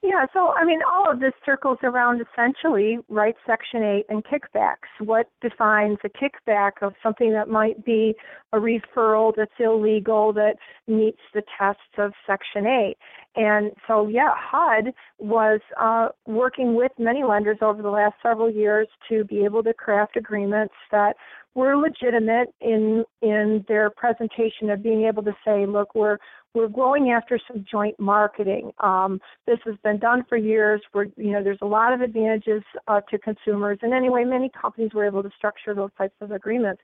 [0.07, 4.85] Yeah, so I mean, all of this circles around essentially, right, Section 8 and kickbacks.
[4.99, 8.13] What defines a kickback of something that might be
[8.53, 12.95] a referral that's illegal that meets the tests of Section 8?
[13.35, 18.87] And so, yeah, HUD was uh, working with many lenders over the last several years
[19.09, 21.15] to be able to craft agreements that
[21.55, 26.17] were legitimate in in their presentation of being able to say, look, we're
[26.53, 28.71] we're going after some joint marketing.
[28.79, 30.81] Um, this has been done for years.
[30.93, 34.91] We're, you know, there's a lot of advantages uh, to consumers, and anyway, many companies
[34.93, 36.81] were able to structure those types of agreements.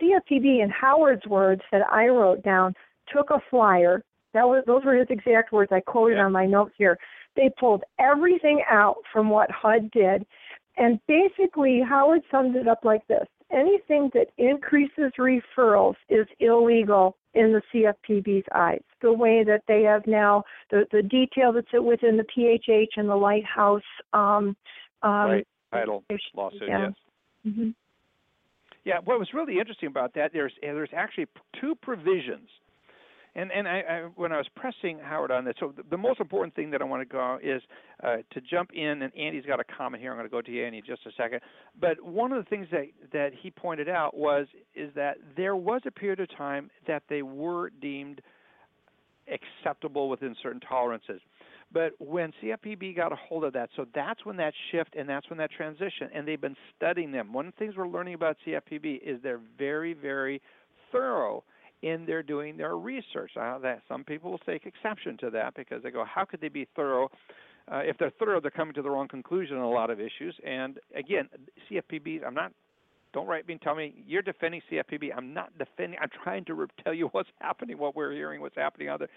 [0.00, 2.74] CFPB, in Howard's words that I wrote down,
[3.12, 4.04] took a flyer.
[4.32, 5.72] That was those were his exact words.
[5.72, 6.24] I quoted yeah.
[6.24, 6.96] on my notes here.
[7.36, 10.24] They pulled everything out from what HUD did,
[10.76, 17.52] and basically Howard summed it up like this: anything that increases referrals is illegal in
[17.52, 18.82] the CFPB's eyes.
[19.02, 23.16] The way that they have now, the, the detail that's within the PHH and the
[23.16, 23.82] Lighthouse
[24.12, 24.56] um,
[25.02, 25.48] um, right.
[25.72, 26.86] title lawsuit, yeah.
[26.86, 26.92] yes.
[27.46, 27.70] Mm-hmm.
[28.84, 31.26] Yeah, what was really interesting about that, there's there's actually
[31.60, 32.48] two provisions
[33.40, 36.20] and and I, I, when I was pressing Howard on this, so the, the most
[36.20, 37.62] important thing that I want to go is
[38.02, 40.10] uh, to jump in, and Andy's got a comment here.
[40.10, 41.40] I'm going to go to you, Andy, in just a second.
[41.80, 45.80] But one of the things that that he pointed out was is that there was
[45.86, 48.20] a period of time that they were deemed
[49.28, 51.20] acceptable within certain tolerances.
[51.72, 55.30] But when CFPB got a hold of that, so that's when that shift and that's
[55.30, 57.32] when that transition, and they've been studying them.
[57.32, 60.42] One of the things we're learning about CFPB is they're very, very
[60.90, 61.44] thorough
[61.82, 63.32] in their doing their research.
[63.40, 66.48] Uh, that some people will take exception to that because they go, how could they
[66.48, 67.10] be thorough?
[67.70, 70.34] Uh, if they're thorough, they're coming to the wrong conclusion on a lot of issues.
[70.44, 71.28] And again,
[71.70, 72.52] CFPB, I'm not.
[73.12, 75.10] Don't write me and tell me you're defending CFPB.
[75.16, 75.98] I'm not defending.
[76.00, 79.08] I'm trying to tell you what's happening, what we're hearing, what's happening out there.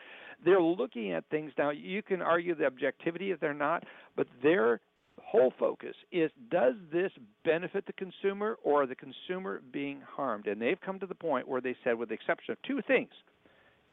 [0.43, 1.69] They're looking at things now.
[1.69, 3.83] You can argue the objectivity if they're not,
[4.15, 4.79] but they're
[5.21, 7.11] whole focus is does this
[7.43, 10.47] benefit the consumer or the consumer being harmed?
[10.47, 13.09] And they've come to the point where they said, with the exception of two things,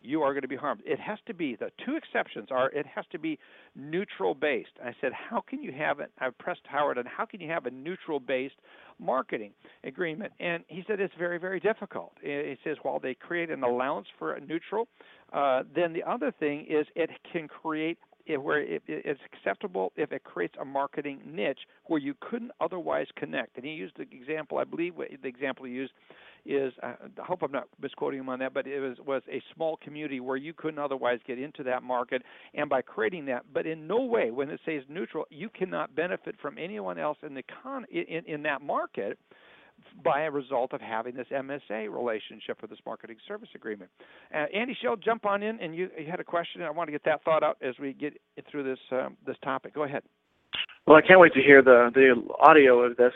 [0.03, 0.81] you are going to be harmed.
[0.87, 3.39] It has to be the two exceptions are it has to be
[3.77, 4.71] neutral based.
[4.83, 6.11] I said, how can you have it?
[6.18, 8.55] I pressed Howard on how can you have a neutral based
[8.99, 9.53] marketing
[9.85, 10.33] agreement?
[10.41, 12.12] And he said it's very very difficult.
[12.23, 14.89] He says while they create an allowance for a neutral,
[15.33, 17.99] uh, then the other thing is it can create
[18.33, 23.07] if, where it, it's acceptable if it creates a marketing niche where you couldn't otherwise
[23.16, 23.57] connect.
[23.57, 25.93] And he used the example, I believe the example he used
[26.47, 29.43] is, uh, I hope I'm not misquoting him on that, but it was, was a
[29.55, 32.22] small community where you couldn't otherwise get into that market.
[32.55, 36.37] And by creating that, but in no way, when it says neutral, you cannot benefit
[36.41, 39.18] from anyone else in the con in, in that market
[40.05, 43.91] by a result of having this MSA relationship or this marketing service agreement.
[44.35, 46.62] Uh, Andy Schell, jump on in, and you, you, had a question.
[46.62, 48.14] I want to get that thought out as we get
[48.51, 49.74] through this um, this topic.
[49.74, 50.03] Go ahead.
[50.87, 53.12] Well, I can't wait to hear the the audio of this.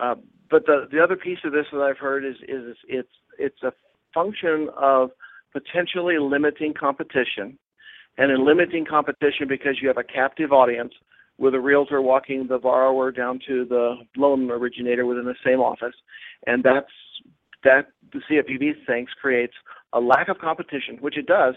[0.00, 0.14] Uh,
[0.50, 3.72] but the the other piece of this that I've heard is is it's it's a
[4.12, 5.10] function of
[5.52, 7.58] potentially limiting competition,
[8.18, 10.94] and in limiting competition because you have a captive audience
[11.38, 15.94] with a realtor walking the borrower down to the loan originator within the same office,
[16.46, 16.90] and that's
[17.64, 19.54] that the CFPB thinks creates
[19.92, 21.54] a lack of competition, which it does,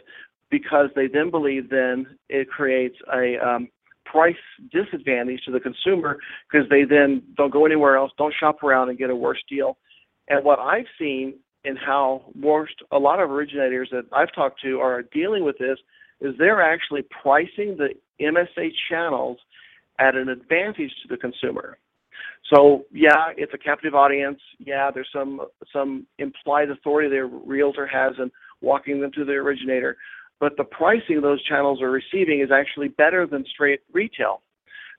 [0.51, 3.67] because they then believe then it creates a um,
[4.05, 4.35] price
[4.71, 6.19] disadvantage to the consumer
[6.49, 9.77] because they then don't go anywhere else, don't shop around and get a worse deal.
[10.27, 14.79] And what I've seen in how most a lot of originators that I've talked to
[14.79, 15.77] are dealing with this
[16.21, 17.89] is they're actually pricing the
[18.21, 19.37] MSA channels
[19.99, 21.77] at an advantage to the consumer.
[22.53, 24.39] So yeah, it's a captive audience.
[24.59, 25.41] Yeah, there's some
[25.73, 28.31] some implied authority their realtor has in
[28.61, 29.97] walking them to the originator,
[30.39, 34.41] but the pricing those channels are receiving is actually better than straight retail.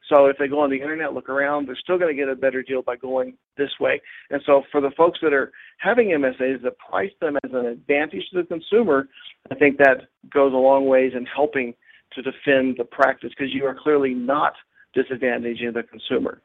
[0.08, 2.36] So if they go on the internet, look around, they're still going to get a
[2.36, 4.00] better deal by going this way.
[4.30, 8.22] And so for the folks that are having MSAs that price them as an advantage
[8.30, 9.08] to the consumer,
[9.50, 11.74] I think that goes a long ways in helping
[12.12, 14.54] to defend the practice because you are clearly not
[14.96, 16.40] disadvantaging the consumer.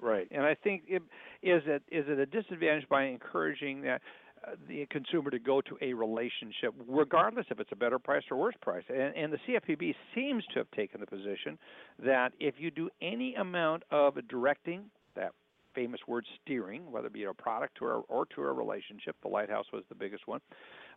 [0.00, 1.02] Right, and I think it,
[1.42, 4.02] is it is it a disadvantage by encouraging that
[4.44, 8.36] uh, the consumer to go to a relationship, regardless if it's a better price or
[8.36, 8.82] worse price.
[8.88, 11.56] And, and, the CFPB seems to have taken the position
[12.04, 15.32] that if you do any amount of directing, that
[15.76, 19.66] famous word steering, whether it be a product or, or to a relationship, the Lighthouse
[19.72, 20.40] was the biggest one.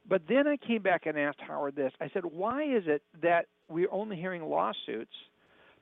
[0.09, 1.91] But then I came back and asked Howard this.
[2.01, 5.13] I said, why is it that we're only hearing lawsuits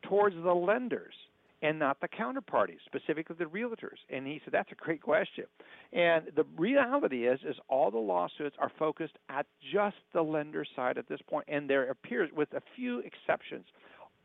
[0.07, 1.13] towards the lenders
[1.61, 3.97] and not the counterparties, specifically the realtors?
[4.09, 5.45] And he said, that's a great question.
[5.91, 10.97] And the reality is, is all the lawsuits are focused at just the lender side
[10.97, 11.33] at this point.
[11.33, 13.65] point, and there appears, with a few exceptions,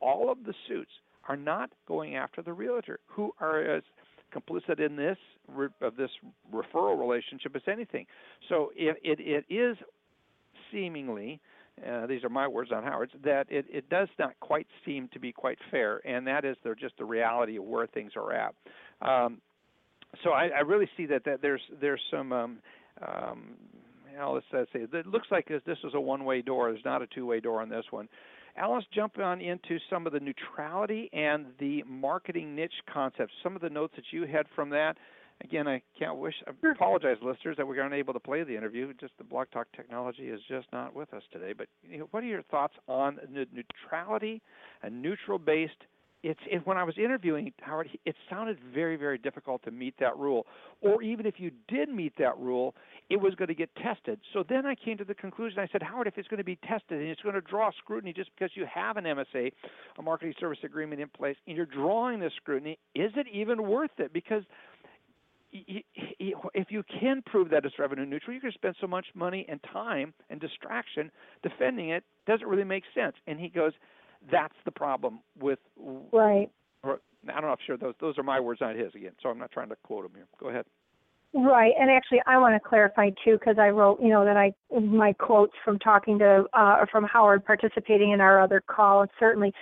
[0.00, 0.90] all of the suits
[1.28, 3.82] are not going after the realtor, who are as
[4.34, 5.16] complicit in this
[5.80, 6.10] of this
[6.52, 8.04] referral relationship as anything.
[8.48, 9.76] So it, it, it is
[10.70, 11.40] seemingly
[11.86, 15.18] uh, these are my words, not Howard's, that it, it does not quite seem to
[15.18, 18.54] be quite fair, and that is they're just the reality of where things are at.
[19.02, 19.40] Um,
[20.24, 22.58] so I, I really see that, that there's there's some um,
[23.06, 23.54] um,
[24.26, 26.72] let's say it looks like this, this is a one-way door.
[26.72, 28.08] There's not a two-way door on this one.
[28.56, 33.32] Alice, jump on into some of the neutrality and the marketing niche concepts.
[33.42, 34.96] Some of the notes that you had from that
[35.42, 36.34] again, I can't wish.
[36.46, 38.92] I apologize, listeners, that we aren't able to play the interview.
[39.00, 41.52] Just the Blog Talk technology is just not with us today.
[41.56, 44.42] But you know, what are your thoughts on the neutrality
[44.82, 45.84] and neutral based?
[46.24, 50.16] It's it, when I was interviewing Howard, it sounded very, very difficult to meet that
[50.18, 50.46] rule.
[50.80, 52.74] Or even if you did meet that rule,
[53.08, 54.18] it was going to get tested.
[54.32, 55.60] So then I came to the conclusion.
[55.60, 58.12] I said, Howard, if it's going to be tested and it's going to draw scrutiny
[58.12, 59.52] just because you have an MSA,
[59.96, 63.92] a marketing service agreement in place, and you're drawing this scrutiny, is it even worth
[63.98, 64.12] it?
[64.12, 64.42] Because
[65.52, 69.60] if you can prove that it's revenue neutral, you can spend so much money and
[69.72, 71.10] time and distraction
[71.42, 72.04] defending it.
[72.26, 73.16] Doesn't really make sense.
[73.26, 73.72] And he goes,
[74.30, 75.58] "That's the problem with."
[76.12, 76.50] Right.
[76.82, 77.48] Or, I don't know.
[77.48, 78.94] I'm sure those those are my words, not his.
[78.94, 80.26] Again, so I'm not trying to quote him here.
[80.38, 80.66] Go ahead.
[81.34, 84.54] Right, and actually, I want to clarify too, because I wrote, you know, that I
[84.80, 89.52] my quotes from talking to uh, from Howard participating in our other call, and certainly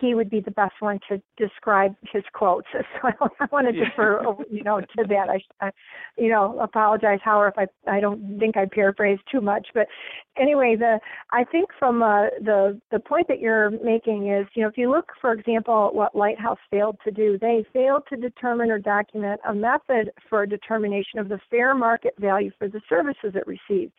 [0.00, 2.68] he would be the best one to describe his quotes.
[3.02, 5.28] So I want to defer, you know, to that.
[5.28, 5.70] I, I,
[6.16, 9.66] you know, apologize, Howard, if I I don't think I paraphrased too much.
[9.74, 9.88] But
[10.36, 14.68] anyway, the I think from uh, the the point that you're making is, you know,
[14.68, 18.70] if you look, for example, at what Lighthouse failed to do, they failed to determine
[18.70, 23.46] or document a method for determination of the fair market value for the services it
[23.46, 23.92] received.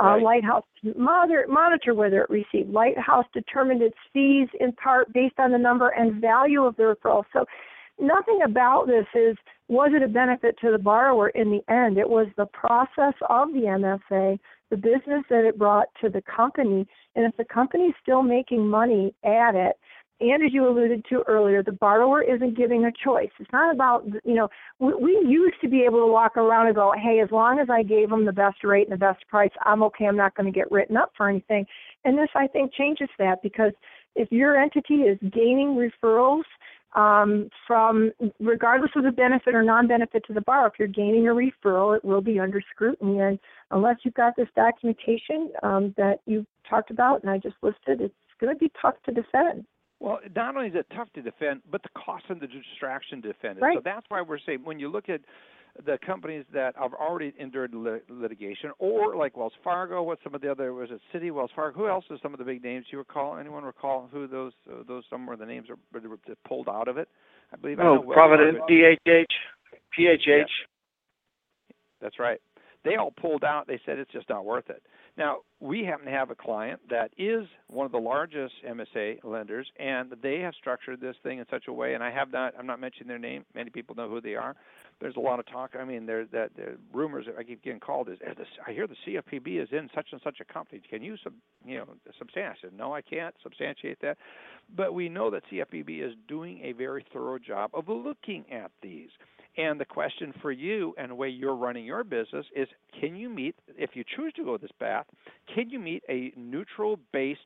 [0.00, 0.22] Uh, right.
[0.22, 0.64] Lighthouse
[0.96, 2.70] monitor, monitor whether it received.
[2.70, 7.24] Lighthouse determined its fees in part based on the number and value of the referral.
[7.32, 7.44] So
[7.98, 9.36] nothing about this is
[9.68, 11.98] was it a benefit to the borrower in the end.
[11.98, 14.38] It was the process of the MSA,
[14.70, 18.66] the business that it brought to the company, and if the company is still making
[18.66, 19.76] money at it,
[20.20, 23.30] and as you alluded to earlier, the borrower isn't giving a choice.
[23.38, 24.48] It's not about, you know,
[24.80, 27.68] we, we used to be able to walk around and go, hey, as long as
[27.70, 30.06] I gave them the best rate and the best price, I'm okay.
[30.06, 31.66] I'm not going to get written up for anything.
[32.04, 33.72] And this, I think, changes that because
[34.16, 36.42] if your entity is gaining referrals
[36.96, 38.10] um, from,
[38.40, 42.04] regardless of the benefit or non-benefit to the borrower, if you're gaining a referral, it
[42.04, 43.20] will be under scrutiny.
[43.20, 43.38] And
[43.70, 48.14] unless you've got this documentation um, that you talked about and I just listed, it's
[48.40, 49.64] going to be tough to defend.
[50.00, 53.28] Well, not only is it tough to defend, but the cost and the distraction to
[53.28, 53.62] defend it.
[53.62, 53.76] Right.
[53.76, 55.20] So that's why we're saying when you look at
[55.84, 60.40] the companies that have already endured lit- litigation, or like Wells Fargo, what some of
[60.40, 61.78] the other was it Citi, Wells Fargo?
[61.78, 62.86] Who else are some of the big names?
[62.90, 63.38] You recall?
[63.38, 65.76] Anyone recall who those uh, those some of the names are
[66.46, 67.08] pulled out of it?
[67.52, 67.78] I believe.
[67.80, 69.24] Oh, Provident, DHH,
[69.98, 70.26] PHH.
[70.26, 70.44] Yeah.
[72.00, 72.40] That's right.
[72.88, 73.66] They all pulled out.
[73.66, 74.82] They said it's just not worth it.
[75.16, 79.66] Now, we happen to have a client that is one of the largest MSA lenders,
[79.78, 81.94] and they have structured this thing in such a way.
[81.94, 83.44] And I have not, I'm not mentioning their name.
[83.54, 84.54] Many people know who they are.
[85.00, 85.72] There's a lot of talk.
[85.78, 88.18] I mean, there's that there, rumors that I keep getting called is,
[88.66, 90.80] I hear the CFPB is in such and such a company.
[90.88, 91.34] Can you, sub,
[91.64, 91.86] you know,
[92.18, 92.72] substantiate?
[92.76, 94.18] No, I can't substantiate that.
[94.74, 99.10] But we know that CFPB is doing a very thorough job of looking at these.
[99.58, 103.28] And the question for you and the way you're running your business is can you
[103.28, 105.04] meet, if you choose to go this path,
[105.52, 107.40] can you meet a neutral based,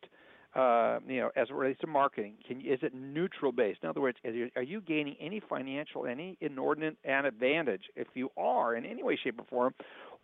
[0.55, 2.35] uh, you know, as it relates to marketing?
[2.47, 3.81] Can is it neutral based?
[3.83, 4.19] In other words,
[4.57, 7.85] are you gaining any financial, any inordinate advantage?
[7.97, 9.75] If you are in any way, shape, or form,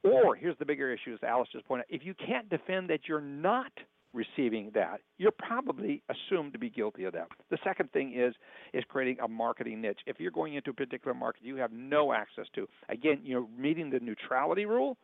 [0.05, 3.01] or here's the bigger issue, as Alice just pointed out, if you can't defend that
[3.09, 3.73] you're not
[4.13, 7.29] receiving that, you're probably assumed to be guilty of that.
[7.51, 8.35] The second thing is
[8.73, 10.01] is creating a marketing niche.
[10.07, 13.91] If you're going into a particular market you have no access to, again, you're meeting
[13.91, 14.97] the neutrality rule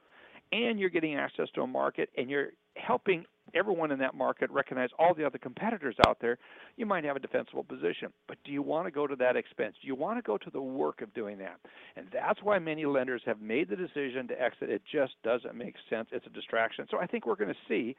[0.52, 3.24] and you're getting access to a market and you're helping
[3.54, 6.38] everyone in that market recognize all the other competitors out there,
[6.76, 8.12] you might have a defensible position.
[8.26, 9.76] But do you want to go to that expense?
[9.80, 11.60] Do you want to go to the work of doing that?
[11.96, 14.70] And that's why many lenders have made the decision to exit.
[14.70, 16.08] It just doesn't make sense.
[16.12, 16.86] It's a distraction.
[16.90, 17.96] So I think we're going to see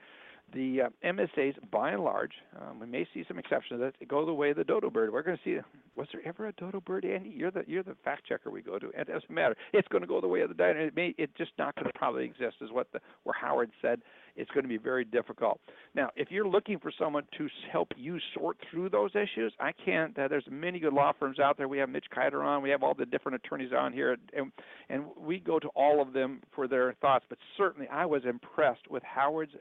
[0.53, 4.33] the uh, MSAs, by and large, um, we may see some exceptions that go the
[4.33, 5.11] way of the dodo bird.
[5.11, 5.59] We're going to see.
[5.95, 7.29] Was there ever a dodo bird, Andy?
[7.35, 8.89] You're the you're the fact checker we go to.
[8.89, 9.55] It doesn't matter.
[9.73, 10.79] It's going to go the way of the diner.
[10.79, 11.15] It may.
[11.17, 14.01] It's just not going to probably exist, is what the where Howard said.
[14.35, 15.61] It's going to be very difficult.
[15.93, 20.17] Now, if you're looking for someone to help you sort through those issues, I can't.
[20.17, 21.69] Uh, there's many good law firms out there.
[21.69, 22.61] We have Mitch Kider on.
[22.61, 24.51] We have all the different attorneys on here, and
[24.89, 27.25] and we go to all of them for their thoughts.
[27.29, 29.53] But certainly, I was impressed with Howard's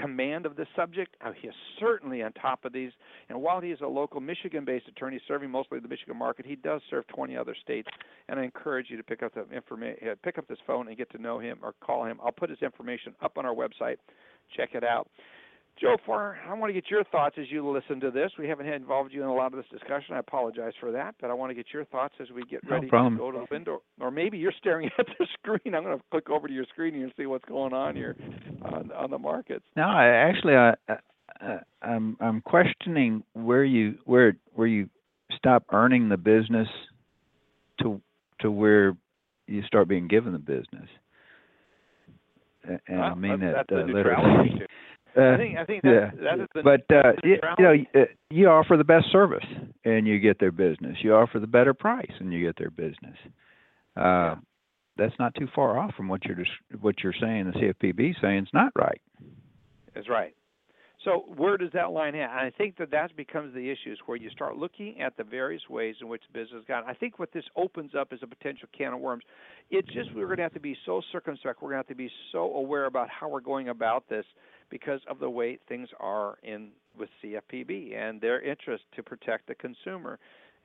[0.00, 1.16] command of the subject.
[1.24, 2.92] Uh, he is certainly on top of these.
[3.28, 6.80] And while he is a local Michigan-based attorney serving mostly the Michigan market, he does
[6.90, 7.88] serve 20 other states.
[8.28, 10.96] And I encourage you to pick up the information, uh, pick up this phone and
[10.96, 12.18] get to know him or call him.
[12.24, 13.96] I'll put his information up on our website.
[14.56, 15.08] Check it out.
[15.80, 18.32] Joe Farr, I want to get your thoughts as you listen to this.
[18.38, 20.14] We haven't had involved you in a lot of this discussion.
[20.14, 22.88] I apologize for that, but I want to get your thoughts as we get ready
[22.92, 23.82] no to go to the window.
[24.00, 25.74] Or maybe you're staring at the screen.
[25.74, 28.16] I'm going to click over to your screen here and see what's going on here
[28.62, 29.64] on, on the markets.
[29.76, 34.88] No, I actually I, I I'm I'm questioning where you where where you
[35.36, 36.68] stop earning the business
[37.82, 38.00] to
[38.40, 38.96] to where
[39.46, 40.88] you start being given the business.
[42.64, 44.66] And well, I mean that's, that uh, literally.
[45.18, 46.34] Uh, I think I think that, yeah.
[46.34, 49.44] is the but uh, you, you know, uh, you offer the best service,
[49.84, 50.96] and you get their business.
[51.02, 53.16] You offer the better price, and you get their business.
[53.96, 54.34] Uh, Yeah.
[54.96, 56.50] That's not too far off from what you're just,
[56.80, 57.52] what you're saying.
[57.52, 59.00] The CFPB saying it's not right.
[59.94, 60.34] Is right.
[61.04, 62.30] So where does that line at?
[62.30, 65.62] And I think that that becomes the issues where you start looking at the various
[65.70, 66.84] ways in which business got.
[66.84, 69.22] I think what this opens up is a potential can of worms.
[69.70, 71.62] It's just we're going to have to be so circumspect.
[71.62, 74.24] We're going to have to be so aware about how we're going about this
[74.70, 79.54] because of the way things are in with CFPB and their interest to protect the
[79.54, 80.18] consumer.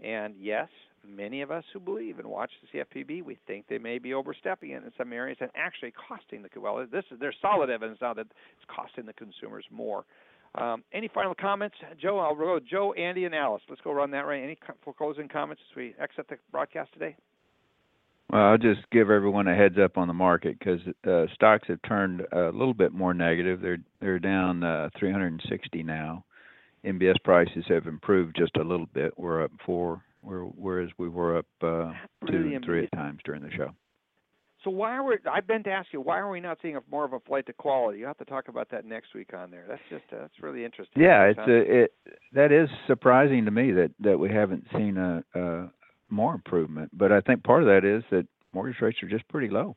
[0.04, 0.68] And yes,
[1.08, 4.72] many of us who believe and watch the CFPB, we think they may be overstepping
[4.72, 6.86] it in some areas and actually costing the well.
[6.92, 10.06] This is there's solid evidence now that it's costing the consumers more.
[10.56, 12.20] Um, any final comments, Joe?
[12.20, 13.64] I'll go Joe, Andy, and Alice.
[13.70, 14.44] Let's go run that right.
[14.44, 14.58] Any
[14.98, 17.16] closing comments as we exit the broadcast today?
[18.34, 21.80] Well, I'll just give everyone a heads up on the market because uh, stocks have
[21.88, 23.62] turned a little bit more negative.
[23.62, 26.26] They're they're down uh, 360 now.
[26.84, 29.14] MBS prices have improved just a little bit.
[29.18, 31.94] We're up four, where- whereas we were up uh,
[32.28, 33.70] two and three at times during the show.
[34.64, 35.18] So why are we?
[35.32, 37.46] I've been to ask you why are we not seeing a, more of a flight
[37.46, 38.00] to quality?
[38.00, 39.66] You have to talk about that next week on there.
[39.68, 41.04] That's just uh, that's really interesting.
[41.04, 41.94] Yeah, it's a, it
[42.34, 45.70] that is surprising to me that that we haven't seen a, a
[46.14, 46.92] more improvement.
[46.98, 49.76] But I think part of that is that mortgage rates are just pretty low.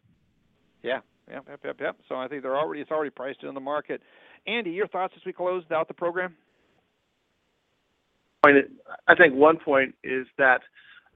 [0.82, 1.96] Yeah, yep, yep, yep, yep.
[2.08, 4.02] So I think they're already it's already priced in the market.
[4.46, 6.36] Andy, your thoughts as we close out the program?
[8.46, 8.70] point,
[9.08, 10.60] I think one point is that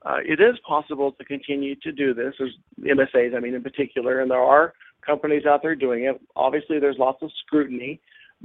[0.04, 2.48] uh, it is possible to continue to do this as
[2.80, 4.72] MSAs, I mean, in particular, and there are
[5.04, 6.20] companies out there doing it.
[6.36, 8.00] Obviously, there's lots of scrutiny,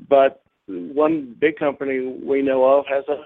[0.09, 3.23] but one big company we know of has a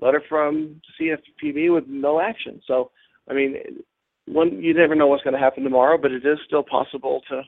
[0.00, 2.60] letter from CFPB with no action.
[2.66, 2.90] So,
[3.28, 3.56] I mean,
[4.26, 7.42] one you never know what's going to happen tomorrow, but it is still possible to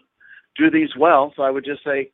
[0.57, 1.33] do these well.
[1.37, 2.11] So I would just say,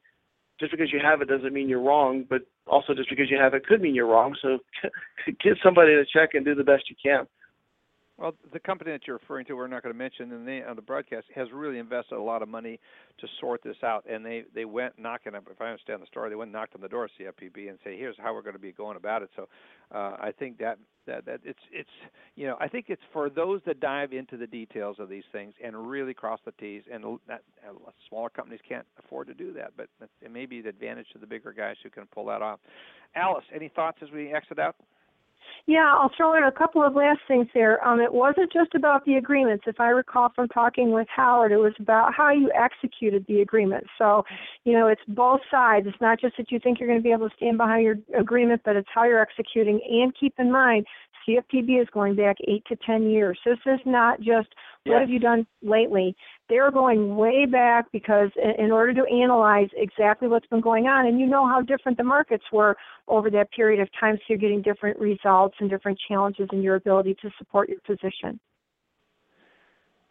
[0.59, 3.55] just because you have it doesn't mean you're wrong, but also just because you have
[3.55, 4.35] it could mean you're wrong.
[4.43, 4.59] So
[5.27, 7.27] get somebody to check and do the best you can.
[8.19, 10.83] Well, the company that you're referring to, we're not going to mention the on the
[10.83, 12.81] broadcast, has really invested a lot of money
[13.19, 15.35] to sort this out, and they they went knocking.
[15.35, 17.99] If I understand the story, they went knocked on the door of CFPB and say,
[17.99, 19.49] "Here's how we're going to be going about it." So,
[19.95, 21.91] uh, I think that that that it's it's
[22.37, 25.53] you know I think it's for those that dive into the details of these things
[25.63, 27.43] and really cross the T's, and that
[28.09, 29.89] smaller companies can't afford to do that, but
[30.23, 32.61] it may be the advantage to the bigger guys who can pull that off.
[33.15, 34.77] Alice, any thoughts as we exit out?
[35.69, 37.85] Yeah, I'll throw in a couple of last things there.
[37.87, 39.65] Um, it wasn't just about the agreements.
[39.67, 43.85] If I recall from talking with Howard, it was about how you executed the agreement.
[43.99, 44.25] So,
[44.65, 45.89] you know, it's both sides.
[45.89, 47.97] It's not just that you think you're going to be able to stand behind your
[48.17, 49.81] agreement, but it's how you're executing.
[49.91, 50.87] And keep in mind,
[51.29, 53.37] CFPB is going back eight to ten years.
[53.43, 54.49] So this is not just
[54.85, 56.15] what have you done lately.
[56.49, 61.19] They're going way back because in order to analyze exactly what's been going on, and
[61.19, 62.77] you know how different the markets were
[63.09, 66.77] over that period of time, so you're getting different results and different challenges in your
[66.77, 68.39] ability to support your position.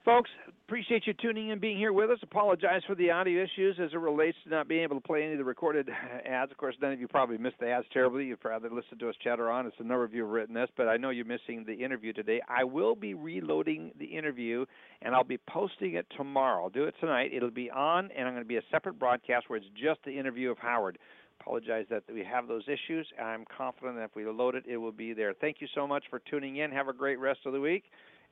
[0.04, 0.30] Folks,
[0.68, 2.18] appreciate you tuning in, and being here with us.
[2.24, 5.34] Apologize for the audio issues as it relates to not being able to play any
[5.34, 5.88] of the recorded
[6.26, 6.52] ads.
[6.52, 8.26] Of course, none of you probably missed the ads terribly.
[8.26, 9.68] You'd rather listen to us chatter on.
[9.68, 12.14] It's a number of you have written this, but I know you're missing the interview
[12.14, 12.42] today.
[12.50, 14.66] I will be reloading the interview,
[15.04, 16.64] and I'll be posting it tomorrow.
[16.64, 17.30] I'll do it tonight.
[17.32, 20.18] It'll be on, and I'm going to be a separate broadcast where it's just the
[20.18, 20.98] interview of Howard.
[21.42, 23.08] Apologize that we have those issues.
[23.22, 25.34] I'm confident that if we load it, it will be there.
[25.40, 26.72] Thank you so much for tuning in.
[26.72, 27.84] Have a great rest of the week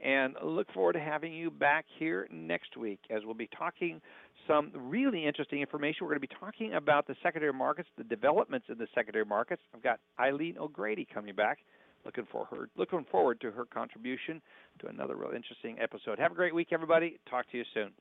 [0.02, 4.02] and look forward to having you back here next week as we'll be talking
[4.48, 6.00] some really interesting information.
[6.02, 9.62] We're going to be talking about the secondary markets, the developments in the secondary markets.
[9.74, 11.60] I've got Eileen O'Grady coming back.
[12.06, 14.42] Looking for her looking forward to her contribution
[14.80, 16.20] to another real interesting episode.
[16.20, 17.18] Have a great week everybody.
[17.30, 17.92] Talk to you soon.